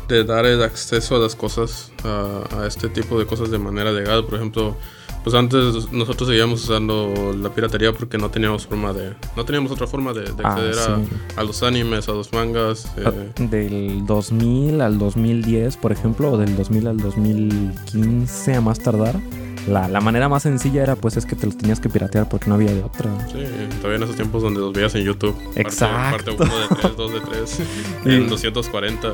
de 0.09 0.25
dar 0.25 0.45
el 0.45 0.63
acceso 0.63 1.15
a 1.15 1.19
las 1.21 1.37
cosas, 1.37 1.93
a 2.03 2.67
este 2.67 2.89
tipo 2.89 3.19
de 3.19 3.27
cosas 3.27 3.51
de 3.51 3.59
manera 3.59 3.93
legal. 3.93 4.25
Por 4.25 4.35
ejemplo, 4.35 4.77
pues 5.23 5.35
antes 5.35 5.91
nosotros 5.93 6.29
seguíamos 6.29 6.65
usando 6.65 7.35
la 7.39 7.51
piratería 7.55 7.93
porque 7.93 8.17
no 8.19 8.31
teníamos 8.31 8.67
forma 8.67 8.93
de 8.93 9.15
no 9.37 9.45
teníamos 9.45 9.71
otra 9.71 9.87
forma 9.87 10.13
de, 10.13 10.23
de 10.23 10.43
Ah, 10.43 10.53
acceder 10.55 10.75
sí. 10.75 10.91
a, 11.37 11.41
a 11.41 11.45
los 11.45 11.63
animes 11.63 12.09
a 12.09 12.13
los 12.13 12.33
mangas 12.33 12.87
eh, 12.97 13.05
Ah, 13.07 13.13
Del 13.43 14.07
2000 14.07 14.81
al 14.81 14.99
2010, 14.99 15.77
por 15.77 15.93
ejemplo, 15.93 16.33
o 16.33 16.39
del 16.39 16.57
2000 16.57 16.87
al 16.87 16.97
2015 16.97 18.55
a 18.55 18.61
más 18.61 18.79
tardar. 18.81 19.21
La, 19.69 19.89
la 19.89 20.01
manera 20.01 20.29
más 20.29 20.43
sencilla 20.45 20.83
era 20.83 20.97
pues 20.97 21.17
es 21.17 21.27
que 21.27 21.37
te 21.37 21.47
los 21.47 21.57
tenías 21.57 21.81
que 21.81 21.89
piratear 21.89 22.29
porque 22.29 22.49
no 22.49 22.55
había 22.55 22.73
de 22.73 22.83
otra. 22.83 23.11
sí 23.29 23.45
todavía 23.77 23.97
en 23.99 24.03
esos 24.05 24.17
tiempos 24.17 24.43
donde 24.43 24.59
los 24.61 24.73
veías 24.73 24.95
en 24.95 25.05
YouTube 25.05 25.37
Exacto. 25.55 26.37
parte 26.37 26.45
1 26.45 26.59
de 26.59 26.77
3 26.81 26.97
2 26.97 27.13
de 27.13 27.21
3 27.21 27.61
Y- 28.07 28.15
en 28.15 28.29
240 28.29 29.09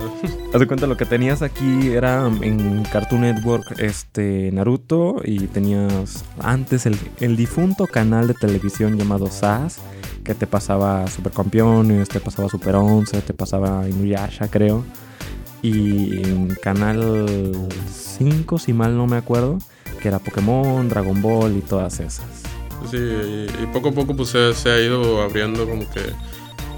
Haz 0.55 0.61
de 0.61 0.67
cuenta, 0.67 0.87
lo 0.87 0.97
que 0.97 1.05
tenías 1.05 1.43
aquí 1.43 1.89
era 1.89 2.27
en 2.43 2.85
Cartoon 2.85 3.23
Network 3.23 3.75
este 3.79 4.51
Naruto 4.53 5.17
y 5.25 5.41
tenías 5.49 6.25
antes 6.41 6.87
el, 6.87 6.97
el 7.21 7.37
difunto 7.37 7.87
canal 7.87 8.29
de 8.29 8.35
televisión 8.35 8.97
llamado 8.97 9.27
SAS 9.31 9.79
que 10.25 10.35
te 10.35 10.47
pasaba 10.47 11.07
Supercampeones, 11.09 12.09
te 12.09 12.21
pasaba 12.21 12.49
Super 12.49 12.77
11, 12.77 13.21
te 13.23 13.35
pasaba 13.35 13.89
Inuyasha 13.89 14.49
creo. 14.49 14.85
Y 15.63 16.23
en 16.23 16.55
Canal 16.63 17.53
5, 17.93 18.59
si 18.59 18.73
mal 18.73 18.97
no 18.97 19.07
me 19.07 19.17
acuerdo, 19.17 19.59
que 19.97 20.09
era 20.09 20.19
Pokémon, 20.19 20.89
Dragon 20.89 21.21
Ball 21.23 21.57
y 21.57 21.61
todas 21.61 22.01
esas. 22.01 22.25
Sí, 22.91 22.97
y, 22.99 23.47
y 23.63 23.67
poco 23.73 23.89
a 23.89 23.93
poco 23.93 24.15
pues 24.17 24.29
se, 24.31 24.55
se 24.55 24.71
ha 24.71 24.81
ido 24.81 25.21
abriendo 25.23 25.67
como 25.69 25.89
que 25.91 26.01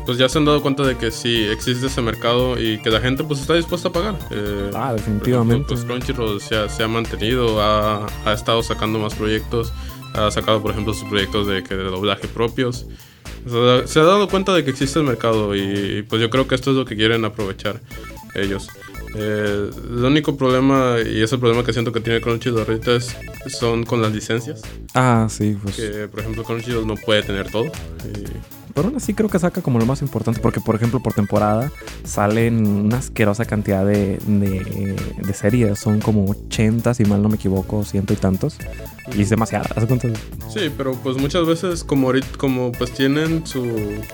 pues 0.06 0.16
ya 0.16 0.26
se 0.28 0.38
han 0.38 0.46
dado 0.46 0.62
cuenta 0.62 0.84
de 0.84 0.96
que 0.96 1.10
sí 1.10 1.44
existe 1.52 1.86
ese 1.88 2.00
mercado 2.00 2.58
y 2.58 2.80
que 2.80 2.88
la 2.90 2.98
gente 3.00 3.24
pues 3.24 3.40
está 3.40 3.52
dispuesta 3.54 3.88
a 3.88 3.92
pagar. 3.92 4.18
Eh, 4.30 4.70
Ah, 4.74 4.88
por 4.90 5.00
ejemplo, 5.00 5.24
definitivamente. 5.26 5.66
pues 5.68 5.84
Crunchyroll 5.84 6.40
se 6.40 6.56
ha, 6.56 6.68
se 6.70 6.82
ha 6.82 6.88
mantenido, 6.88 7.60
ha, 7.60 8.06
ha 8.24 8.32
estado 8.32 8.62
sacando 8.62 8.98
más 8.98 9.14
proyectos, 9.14 9.70
ha 10.14 10.30
sacado 10.30 10.62
por 10.62 10.70
ejemplo 10.70 10.94
sus 10.94 11.06
proyectos 11.10 11.46
de, 11.46 11.62
que 11.62 11.74
de 11.74 11.84
doblaje 11.84 12.26
propios. 12.26 12.86
O 13.46 13.50
sea, 13.50 13.86
se 13.86 14.00
ha 14.00 14.04
dado 14.04 14.28
cuenta 14.28 14.54
de 14.54 14.64
que 14.64 14.70
existe 14.70 14.98
el 14.98 15.04
mercado 15.04 15.54
y, 15.54 15.60
y, 15.98 16.02
pues 16.02 16.22
yo 16.22 16.30
creo 16.30 16.48
que 16.48 16.54
esto 16.54 16.70
es 16.70 16.76
lo 16.76 16.86
que 16.86 16.96
quieren 16.96 17.24
aprovechar 17.26 17.80
ellos. 18.34 18.68
Eh, 19.14 19.70
el 19.90 20.04
único 20.04 20.36
problema, 20.36 20.96
y 21.04 21.22
es 21.22 21.32
el 21.32 21.38
problema 21.40 21.64
que 21.64 21.72
siento 21.72 21.92
que 21.92 22.00
tiene 22.00 22.20
Crunchyroll 22.20 22.60
ahorita, 22.60 22.96
es, 22.96 23.16
son 23.46 23.84
con 23.84 24.02
las 24.02 24.12
licencias. 24.12 24.62
Ah, 24.94 25.26
sí, 25.30 25.56
pues. 25.62 25.76
Que 25.76 26.08
por 26.08 26.20
ejemplo 26.20 26.44
Crunchyroll 26.44 26.86
no 26.86 26.94
puede 26.96 27.22
tener 27.22 27.50
todo. 27.50 27.64
Y- 27.66 28.67
Pero 28.78 28.90
aún 28.90 28.96
así 28.96 29.12
creo 29.12 29.28
que 29.28 29.40
saca 29.40 29.60
como 29.60 29.80
lo 29.80 29.86
más 29.86 30.02
importante, 30.02 30.38
porque 30.40 30.60
por 30.60 30.76
ejemplo 30.76 31.00
por 31.00 31.12
temporada 31.12 31.72
salen 32.04 32.64
una 32.64 32.98
asquerosa 32.98 33.44
cantidad 33.44 33.84
de, 33.84 34.18
de, 34.24 34.94
de 35.20 35.34
series, 35.34 35.80
son 35.80 35.98
como 35.98 36.26
80 36.30 36.94
si 36.94 37.04
mal 37.04 37.20
no 37.20 37.28
me 37.28 37.34
equivoco, 37.34 37.84
ciento 37.84 38.12
y 38.12 38.16
tantos, 38.16 38.56
y 39.16 39.22
es 39.22 39.30
demasiado. 39.30 39.64
¿haz 39.74 39.88
de 39.88 39.98
cuenta? 39.98 40.20
Sí, 40.48 40.70
pero 40.76 40.92
pues 41.02 41.16
muchas 41.16 41.44
veces 41.44 41.82
como 41.82 42.06
ahorita, 42.06 42.38
como 42.38 42.70
pues 42.70 42.92
tienen 42.92 43.44
su 43.44 43.64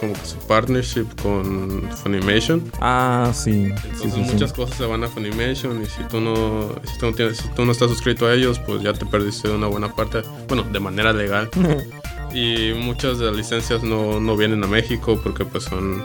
como 0.00 0.14
su 0.24 0.38
partnership 0.48 1.08
con 1.22 1.82
Funimation, 2.02 2.62
Ah, 2.80 3.32
sí. 3.34 3.52
sí, 3.52 3.60
entonces 3.84 4.14
sí, 4.14 4.24
sí. 4.24 4.32
muchas 4.32 4.54
cosas 4.54 4.78
se 4.78 4.86
van 4.86 5.04
a 5.04 5.08
Funimation 5.08 5.82
y 5.82 5.84
si 5.86 6.02
tú 6.08 6.20
no 6.22 6.70
si 6.90 6.98
tú 6.98 7.04
no 7.06 7.12
tienes 7.12 7.36
si 7.36 7.48
tú 7.48 7.66
no 7.66 7.72
estás 7.72 7.90
suscrito 7.90 8.26
a 8.26 8.32
ellos, 8.32 8.58
pues 8.60 8.82
ya 8.82 8.94
te 8.94 9.04
perdiste 9.04 9.50
una 9.50 9.66
buena 9.66 9.94
parte, 9.94 10.22
bueno, 10.48 10.62
de 10.62 10.80
manera 10.80 11.12
legal. 11.12 11.50
y 12.34 12.74
muchas 12.74 13.18
de 13.18 13.26
las 13.26 13.36
licencias 13.36 13.82
no, 13.82 14.20
no 14.20 14.36
vienen 14.36 14.62
a 14.64 14.66
México 14.66 15.20
porque 15.22 15.44
pues 15.44 15.64
son 15.64 16.02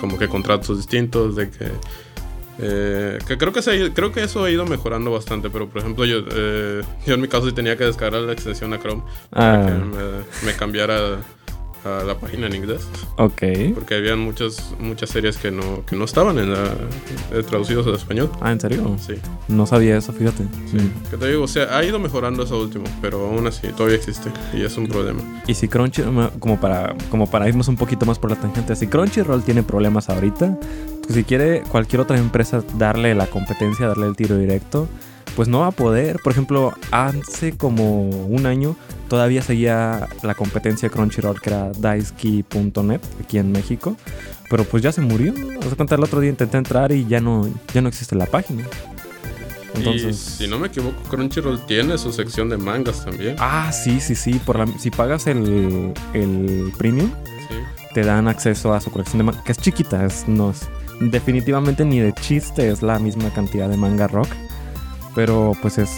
como 0.00 0.18
que 0.18 0.28
contratos 0.28 0.76
distintos 0.76 1.34
de 1.36 1.50
que 1.50 1.70
eh, 2.58 3.18
que 3.26 3.36
creo 3.36 3.52
que 3.52 3.62
se 3.62 3.92
creo 3.92 4.12
que 4.12 4.22
eso 4.22 4.44
ha 4.44 4.50
ido 4.50 4.64
mejorando 4.64 5.10
bastante 5.10 5.50
pero 5.50 5.68
por 5.68 5.80
ejemplo 5.80 6.04
yo 6.04 6.18
eh, 6.30 6.82
yo 7.04 7.14
en 7.14 7.20
mi 7.20 7.26
caso 7.28 7.46
sí 7.48 7.52
tenía 7.52 7.76
que 7.76 7.84
descargar 7.84 8.22
la 8.22 8.32
extensión 8.32 8.72
a 8.72 8.78
Chrome 8.78 9.02
para 9.30 9.66
que 9.66 9.72
Ah, 9.72 9.78
me, 10.42 10.46
me 10.52 10.56
cambiara 10.56 11.18
a 11.84 12.02
la 12.04 12.18
página 12.18 12.46
en 12.46 12.54
inglés 12.54 12.86
ok. 13.16 13.42
porque 13.74 13.94
habían 13.96 14.18
muchas 14.18 14.74
muchas 14.78 15.10
series 15.10 15.36
que 15.36 15.50
no 15.50 15.84
que 15.86 15.96
no 15.96 16.04
estaban 16.04 16.38
en 16.38 16.52
la, 16.52 16.64
eh, 17.32 17.42
traducidos 17.48 17.86
al 17.86 17.94
español 17.94 18.30
Ah, 18.40 18.52
¿en 18.52 18.60
serio? 18.60 18.96
sí 18.98 19.14
No 19.48 19.66
sabía 19.66 19.96
eso, 19.96 20.12
fíjate. 20.12 20.44
que 21.10 21.16
te 21.16 21.28
digo 21.28 21.44
o 21.44 21.48
sea 21.48 21.76
ha 21.76 21.84
ido 21.84 21.98
mejorando 21.98 22.42
eso 22.44 22.58
último 22.60 22.84
pero 23.02 23.26
aún 23.26 23.46
así 23.46 23.68
todavía 23.68 23.96
existe 23.96 24.30
y 24.54 24.62
es 24.62 24.76
un 24.76 24.86
problema 24.88 25.20
Y 25.46 25.54
si 25.54 25.68
Crunchyroll, 25.68 26.30
como 26.38 26.58
para, 26.60 26.94
como 27.10 27.30
para 27.30 27.48
irnos 27.48 27.68
un 27.68 27.76
poquito 27.76 28.06
más 28.06 28.18
por 28.18 28.30
la 28.30 28.36
tangente, 28.36 28.74
si 28.76 28.86
Crunchyroll 28.86 29.42
tiene 29.42 29.62
problemas 29.62 30.08
ahorita, 30.08 30.58
pues 31.02 31.14
si 31.14 31.24
quiere 31.24 31.62
cualquier 31.70 32.00
otra 32.00 32.16
empresa 32.18 32.62
darle 32.78 33.14
la 33.14 33.26
competencia, 33.26 33.86
darle 33.88 34.06
el 34.06 34.16
tiro 34.16 34.36
directo, 34.38 34.88
pues 35.36 35.48
no 35.48 35.60
va 35.60 35.68
a 35.68 35.70
poder. 35.72 36.18
Por 36.22 36.32
ejemplo, 36.32 36.72
hace 36.90 37.56
como 37.56 38.08
un 38.08 38.46
año 38.46 38.76
todavía 39.08 39.42
seguía 39.42 40.08
la 40.22 40.34
competencia 40.34 40.88
Crunchyroll, 40.88 41.40
que 41.40 41.50
era 41.50 41.70
Daisuke.net, 41.78 43.00
aquí 43.22 43.38
en 43.38 43.52
México, 43.52 43.96
pero 44.50 44.64
pues 44.64 44.82
ya 44.82 44.92
se 44.92 45.00
murió. 45.00 45.34
Sea, 45.34 45.74
cuenta 45.76 45.94
el 45.96 46.02
otro 46.04 46.20
día 46.20 46.30
intenté 46.30 46.56
entrar 46.58 46.92
y 46.92 47.06
ya 47.06 47.20
no, 47.20 47.48
ya 47.72 47.80
no 47.82 47.88
existe 47.88 48.14
la 48.16 48.26
página. 48.26 48.64
Entonces... 49.74 50.36
y 50.40 50.44
si 50.44 50.48
no 50.48 50.58
me 50.60 50.68
equivoco 50.68 50.94
Crunchyroll 51.10 51.66
tiene 51.66 51.98
su 51.98 52.12
sección 52.12 52.48
de 52.48 52.56
mangas 52.56 53.04
también 53.04 53.34
Ah, 53.40 53.72
sí, 53.72 53.98
sí, 54.00 54.14
sí. 54.14 54.34
Por 54.46 54.56
la- 54.60 54.78
si 54.78 54.90
pagas 54.90 55.26
el, 55.26 55.92
el 56.12 56.72
premium, 56.78 57.10
sí 57.48 57.56
te 57.92 58.02
dan 58.04 58.26
acceso 58.28 58.72
a 58.74 58.80
su 58.80 58.90
colección 58.90 59.18
de 59.18 59.24
manga, 59.24 59.42
que 59.44 59.52
es 59.52 59.58
chiquita, 59.58 60.04
es, 60.04 60.26
no 60.28 60.50
es 60.50 60.62
definitivamente 61.00 61.84
ni 61.84 61.98
de 62.00 62.12
chiste 62.12 62.68
es 62.68 62.82
la 62.82 62.98
misma 63.00 63.30
cantidad 63.30 63.68
de 63.68 63.76
manga 63.76 64.06
rock, 64.08 64.28
pero 65.14 65.52
pues 65.62 65.78
es 65.78 65.90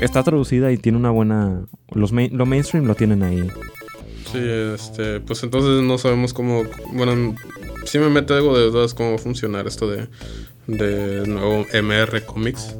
está 0.00 0.22
traducida 0.22 0.72
y 0.72 0.78
tiene 0.78 0.96
una 0.98 1.10
buena 1.10 1.62
los 1.92 2.12
main- 2.12 2.36
lo 2.36 2.46
mainstream 2.46 2.86
lo 2.86 2.94
tienen 2.94 3.22
ahí. 3.22 3.46
Sí, 4.32 4.38
este, 4.74 5.20
pues 5.20 5.42
entonces 5.42 5.82
no 5.82 5.98
sabemos 5.98 6.32
cómo, 6.32 6.62
bueno, 6.92 7.34
sí 7.84 7.98
me 7.98 8.08
mete 8.08 8.32
algo 8.34 8.56
de 8.56 8.70
dudas 8.70 8.94
cómo 8.94 9.10
va 9.10 9.16
a 9.16 9.18
funcionar 9.18 9.66
esto 9.66 9.90
de, 9.90 10.06
de 10.68 11.26
nuevo 11.26 11.66
MR 11.72 12.24
Comics. 12.24 12.76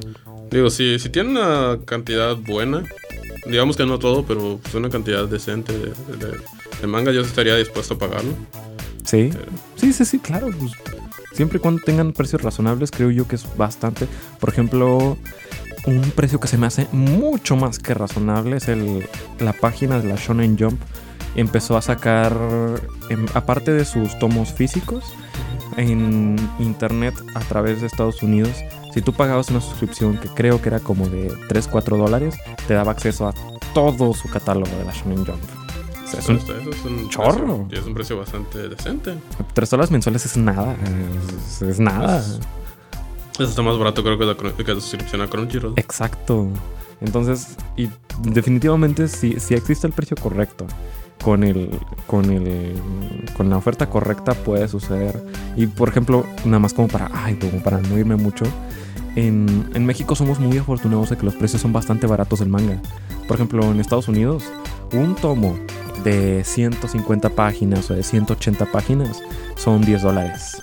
Digo, 0.50 0.70
si, 0.70 0.98
si 0.98 1.08
tiene 1.10 1.30
una 1.30 1.78
cantidad 1.84 2.36
buena, 2.36 2.84
digamos 3.46 3.76
que 3.76 3.84
no 3.84 3.98
todo, 3.98 4.24
pero 4.24 4.58
pues 4.62 4.74
una 4.74 4.88
cantidad 4.90 5.26
decente 5.26 5.72
de, 5.72 5.86
de- 5.86 6.38
de 6.80 6.86
manga, 6.86 7.12
yo 7.12 7.20
estaría 7.20 7.56
dispuesto 7.56 7.94
a 7.94 7.98
pagarlo. 7.98 8.32
Sí. 9.04 9.30
Pero- 9.32 9.44
Sí, 9.76 9.92
sí, 9.92 10.04
sí, 10.04 10.18
claro. 10.18 10.48
pues, 10.58 10.72
siempre 11.32 11.58
y 11.58 11.60
cuando 11.60 11.82
tengan 11.82 12.12
precios 12.12 12.42
razonables, 12.42 12.90
creo 12.90 13.10
yo 13.10 13.26
que 13.28 13.36
es 13.36 13.44
bastante. 13.56 14.06
Por 14.38 14.48
ejemplo, 14.50 15.16
un 15.86 16.00
precio 16.14 16.38
que 16.40 16.48
se 16.48 16.58
me 16.58 16.66
hace 16.66 16.86
mucho 16.92 17.56
más 17.56 17.78
que 17.78 17.94
razonable 17.94 18.56
es 18.58 18.68
el, 18.68 19.08
la 19.38 19.52
página 19.52 19.98
de 19.98 20.08
la 20.08 20.16
Shonen 20.16 20.56
Jump. 20.58 20.80
Empezó 21.36 21.76
a 21.76 21.82
sacar, 21.82 22.36
em, 23.08 23.26
aparte 23.34 23.72
de 23.72 23.84
sus 23.84 24.18
tomos 24.18 24.52
físicos, 24.52 25.04
en 25.76 26.36
internet 26.58 27.14
a 27.34 27.40
través 27.40 27.80
de 27.80 27.86
Estados 27.86 28.22
Unidos. 28.22 28.52
Si 28.92 29.00
tú 29.02 29.12
pagabas 29.12 29.48
una 29.50 29.60
suscripción 29.60 30.18
que 30.18 30.28
creo 30.28 30.60
que 30.60 30.68
era 30.68 30.80
como 30.80 31.08
de 31.08 31.32
3, 31.48 31.68
4 31.68 31.96
dólares, 31.96 32.34
te 32.66 32.74
daba 32.74 32.90
acceso 32.92 33.28
a 33.28 33.34
todo 33.72 34.12
su 34.14 34.28
catálogo 34.28 34.70
de 34.76 34.84
la 34.84 34.92
Shonen 34.92 35.24
Jump. 35.24 35.40
O 36.04 36.10
sea, 36.10 36.18
es 36.20 36.28
un- 36.28 36.36
eso 36.38 36.52
es 36.70 36.84
un 36.84 37.08
chorro. 37.08 37.66
precio- 37.68 37.68
y 37.70 37.78
es 37.78 37.86
un 37.86 37.94
precio 37.94 38.18
bastante 38.18 38.68
decente. 38.68 39.14
3 39.54 39.70
dólares 39.70 39.92
mensuales 39.92 40.26
es 40.26 40.36
nada. 40.36 40.74
Es, 41.46 41.62
es 41.62 41.78
nada. 41.78 42.20
Eso 43.40 43.50
está 43.50 43.62
más 43.62 43.78
barato 43.78 44.02
creo 44.02 44.18
que 44.18 44.24
la, 44.24 44.34
que 44.34 44.74
la 44.74 44.80
suscripción 44.80 45.22
a 45.22 45.28
Crunchyroll. 45.28 45.74
Exacto. 45.76 46.48
Entonces, 47.00 47.56
y 47.76 47.88
definitivamente 48.22 49.08
si, 49.08 49.40
si 49.40 49.54
existe 49.54 49.86
el 49.86 49.94
precio 49.94 50.16
correcto, 50.16 50.66
con 51.22 51.44
el, 51.44 51.70
con 52.06 52.30
el, 52.30 52.74
con 53.36 53.48
la 53.50 53.56
oferta 53.56 53.88
correcta 53.88 54.34
puede 54.34 54.68
suceder. 54.68 55.22
Y 55.56 55.66
por 55.66 55.88
ejemplo, 55.88 56.26
nada 56.44 56.58
más 56.58 56.74
como 56.74 56.88
para, 56.88 57.10
ay, 57.12 57.36
como 57.36 57.62
para 57.62 57.78
no 57.80 57.98
irme 57.98 58.16
mucho, 58.16 58.44
en, 59.16 59.70
en 59.74 59.86
México 59.86 60.14
somos 60.14 60.38
muy 60.38 60.58
afortunados 60.58 61.10
de 61.10 61.16
que 61.16 61.24
los 61.24 61.34
precios 61.34 61.62
son 61.62 61.72
bastante 61.72 62.06
baratos 62.06 62.40
del 62.40 62.48
manga. 62.48 62.80
Por 63.26 63.36
ejemplo, 63.36 63.62
en 63.70 63.80
Estados 63.80 64.08
Unidos, 64.08 64.44
un 64.92 65.14
tomo 65.14 65.58
de 66.04 66.42
150 66.44 67.30
páginas 67.30 67.90
o 67.90 67.94
de 67.94 68.02
180 68.02 68.66
páginas 68.66 69.22
son 69.56 69.82
10 69.82 70.02
dólares. 70.02 70.62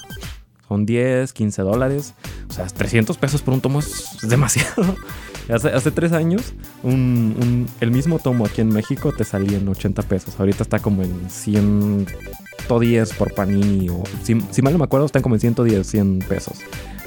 Son 0.68 0.86
10, 0.86 1.32
15 1.32 1.62
dólares. 1.62 2.13
O 2.49 2.53
sea, 2.53 2.65
300 2.67 3.17
pesos 3.17 3.41
por 3.41 3.53
un 3.53 3.62
tomo 3.62 3.79
es 3.79 4.17
demasiado. 4.21 4.95
Hace, 5.49 5.69
hace 5.69 5.91
tres 5.91 6.12
años, 6.12 6.41
un- 6.83 7.33
un- 7.41 7.67
el 7.79 7.89
mismo 7.89 8.19
tomo 8.19 8.45
aquí 8.45 8.60
en 8.60 8.67
México 8.67 9.13
te 9.13 9.23
salía 9.23 9.57
en 9.57 9.65
80 9.69 10.01
pesos. 10.03 10.38
Ahorita 10.38 10.62
está 10.63 10.79
como 10.79 11.03
en 11.03 11.29
110 11.29 13.13
por 13.13 13.33
Panini. 13.33 13.88
O, 13.89 14.03
si, 14.23 14.41
si 14.51 14.62
mal 14.62 14.73
no 14.73 14.79
me 14.79 14.83
acuerdo, 14.86 15.05
están 15.05 15.21
como 15.21 15.36
en 15.36 15.39
110, 15.41 15.88
100 15.88 16.19
pesos 16.27 16.57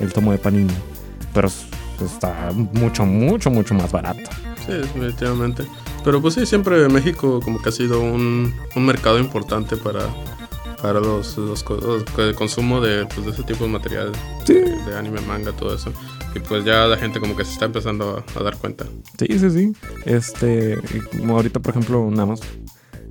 el 0.00 0.10
tomo 0.12 0.32
de 0.32 0.38
Panini. 0.38 0.72
Pero 1.34 1.50
está 2.02 2.50
mucho, 2.72 3.04
mucho, 3.04 3.50
mucho 3.50 3.74
más 3.74 3.92
barato. 3.92 4.30
Sí, 4.64 4.72
definitivamente. 4.72 5.64
Pero 6.02 6.22
pues 6.22 6.32
sí, 6.34 6.46
siempre 6.46 6.88
México 6.88 7.40
como 7.44 7.60
que 7.60 7.68
ha 7.68 7.72
sido 7.72 8.00
un, 8.00 8.54
un 8.74 8.86
mercado 8.86 9.18
importante 9.18 9.76
para, 9.76 10.00
para 10.80 10.98
los, 10.98 11.36
los, 11.36 11.62
el 12.16 12.34
consumo 12.34 12.80
de, 12.80 13.04
pues, 13.04 13.26
de, 13.26 13.32
ese 13.32 13.42
tipo 13.42 13.64
de 13.64 13.70
material, 13.70 14.12
de, 14.90 14.98
anime, 14.98 15.20
manga, 15.22 15.52
todo 15.52 15.74
eso. 15.74 15.92
Y 16.34 16.40
pues 16.40 16.64
ya 16.64 16.86
la 16.86 16.96
gente 16.96 17.20
como 17.20 17.36
que 17.36 17.44
se 17.44 17.52
está 17.52 17.66
empezando 17.66 18.24
a, 18.36 18.38
a 18.38 18.42
dar 18.42 18.56
cuenta. 18.56 18.86
Sí, 19.18 19.38
sí, 19.38 19.50
sí. 19.50 19.72
Este, 20.04 20.78
como 21.18 21.36
ahorita 21.36 21.60
por 21.60 21.70
ejemplo, 21.70 22.08
nada 22.10 22.26
más 22.26 22.40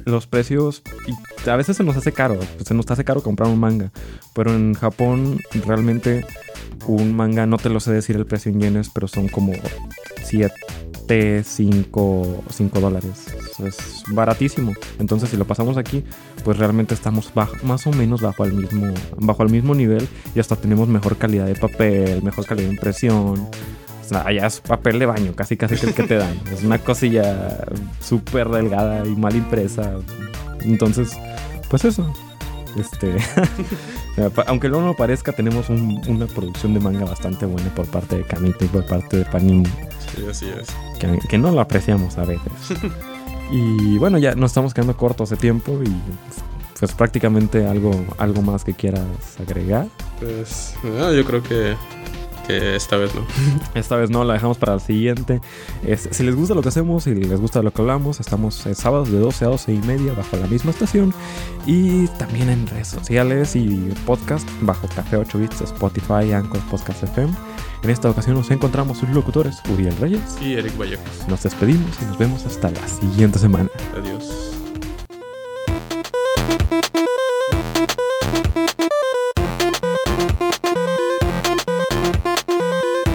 los 0.06 0.28
precios 0.28 0.82
y 1.08 1.50
a 1.50 1.56
veces 1.56 1.78
se 1.78 1.84
nos 1.84 1.96
hace 1.96 2.12
caro, 2.12 2.36
pues, 2.36 2.68
se 2.68 2.74
nos 2.74 2.90
hace 2.90 3.04
caro 3.04 3.22
comprar 3.22 3.50
un 3.50 3.60
manga, 3.60 3.92
pero 4.34 4.54
en 4.54 4.74
Japón 4.74 5.40
realmente 5.66 6.26
un 6.88 7.16
manga, 7.16 7.46
no 7.46 7.58
te 7.58 7.70
lo 7.70 7.80
sé 7.80 7.92
decir 7.92 8.16
el 8.16 8.26
precio 8.26 8.52
en 8.52 8.60
yenes, 8.60 8.90
pero 8.90 9.08
son 9.08 9.28
como 9.28 9.54
7, 10.24 10.54
5, 11.10 12.44
5 12.50 12.80
dólares. 12.80 13.26
Es 13.64 14.04
baratísimo. 14.08 14.74
Entonces 15.00 15.30
si 15.30 15.38
lo 15.38 15.46
pasamos 15.46 15.78
aquí, 15.78 16.04
pues 16.44 16.58
realmente 16.58 16.94
estamos 16.94 17.32
más 17.64 17.88
o 17.88 17.92
menos 17.92 18.22
bajo 18.22 18.46
el, 18.46 18.54
mismo, 18.54 18.94
bajo 19.18 19.44
el 19.44 19.50
mismo 19.50 19.76
nivel 19.76 20.08
y 20.36 20.40
hasta 20.40 20.56
tenemos 20.56 20.88
mejor 20.88 21.18
calidad 21.18 21.46
de 21.46 21.56
papel, 21.56 22.22
mejor 22.24 22.46
calidad 22.46 22.68
de 22.68 22.74
impresión 22.74 23.50
allá 24.18 24.48
es 24.48 24.60
papel 24.60 25.00
de 25.00 25.06
baño, 25.06 25.34
casi 25.36 25.58
casi 25.58 25.76
que 25.76 25.88
el 25.88 25.94
que 25.94 26.04
te 26.04 26.16
dan. 26.16 26.40
Es 26.52 26.64
una 26.64 26.80
cosilla 26.80 27.66
súper 28.00 28.50
delgada 28.50 29.06
y 29.06 29.16
mal 29.16 29.36
impresa. 29.36 29.94
Entonces, 30.62 31.18
pues 31.70 31.86
eso. 31.86 32.12
Este, 32.78 33.16
aunque 34.48 34.70
luego 34.70 34.86
no 34.86 34.96
parezca, 34.96 35.32
tenemos 35.32 35.70
una 35.70 36.28
producción 36.28 36.74
de 36.74 36.80
manga 36.80 37.06
bastante 37.06 37.46
buena 37.46 37.74
por 37.74 37.88
parte 37.88 38.18
de 38.18 38.24
Kamita 38.24 38.66
y 38.66 38.68
por 38.68 38.86
parte 38.86 39.18
de 39.18 39.26
Panini. 39.26 39.70
Sí, 40.16 40.26
así 40.30 40.48
es. 40.50 40.70
Que, 41.28 41.38
no 41.38 41.52
lo 41.52 41.62
apreciamos 41.62 42.18
a 42.18 42.26
veces. 42.26 42.52
y 43.52 43.98
bueno, 43.98 44.18
ya 44.18 44.36
nos 44.36 44.52
estamos 44.52 44.74
quedando 44.74 44.96
cortos 44.98 45.30
de 45.30 45.38
tiempo 45.38 45.80
y 45.84 45.94
pues 46.80 46.94
prácticamente 46.94 47.68
algo, 47.68 47.92
algo 48.18 48.42
más 48.42 48.64
que 48.64 48.74
quieras 48.74 49.06
agregar. 49.40 49.88
Pues 50.20 50.76
yo 50.84 51.26
creo 51.26 51.44
que 51.44 51.76
esta 52.50 52.98
vez 52.98 53.14
no. 53.14 53.26
esta 53.76 53.96
vez 53.96 54.10
no, 54.10 54.24
la 54.24 54.34
dejamos 54.34 54.58
para 54.58 54.74
el 54.74 54.82
siguiente. 54.82 55.42
si 56.12 56.24
les 56.24 56.36
gusta 56.36 56.56
lo 56.56 56.62
que 56.62 56.70
hacemos 56.70 57.06
y 57.08 57.14
les 57.14 57.40
gusta 57.40 57.62
lo 57.62 57.72
que 57.72 57.82
hablamos, 57.82 58.20
estamos 58.20 58.56
sábados 58.74 59.12
de 59.12 59.20
12 59.20 59.46
a 59.46 59.48
12 59.50 59.74
y 59.74 59.78
media 59.80 60.14
bajo 60.14 60.36
la 60.38 60.48
misma 60.48 60.72
estación. 60.72 61.14
Y 61.66 62.08
también 62.18 62.50
en 62.50 62.66
redes 62.68 62.88
sociales 62.88 63.56
y 63.56 63.94
podcast 64.06 64.48
bajo 64.62 64.88
Café 64.88 65.18
8 65.18 65.38
Bits, 65.38 65.62
Spotify, 65.62 66.34
Anchor, 66.34 66.62
Podcast 66.70 67.04
FM. 67.04 67.34
En 67.82 67.90
esta 67.90 68.10
ocasión 68.10 68.36
nos 68.36 68.52
encontramos 68.52 68.98
sus 68.98 69.10
locutores, 69.10 69.62
Uriel 69.72 69.96
Reyes 69.98 70.38
y 70.42 70.54
Eric 70.54 70.78
Vallejos. 70.78 71.28
Nos 71.28 71.44
despedimos 71.44 71.90
y 72.02 72.06
nos 72.06 72.18
vemos 72.18 72.46
hasta 72.46 72.72
la 72.72 72.88
siguiente 72.88 73.40
semana. 73.40 73.70
Adiós. 73.98 74.50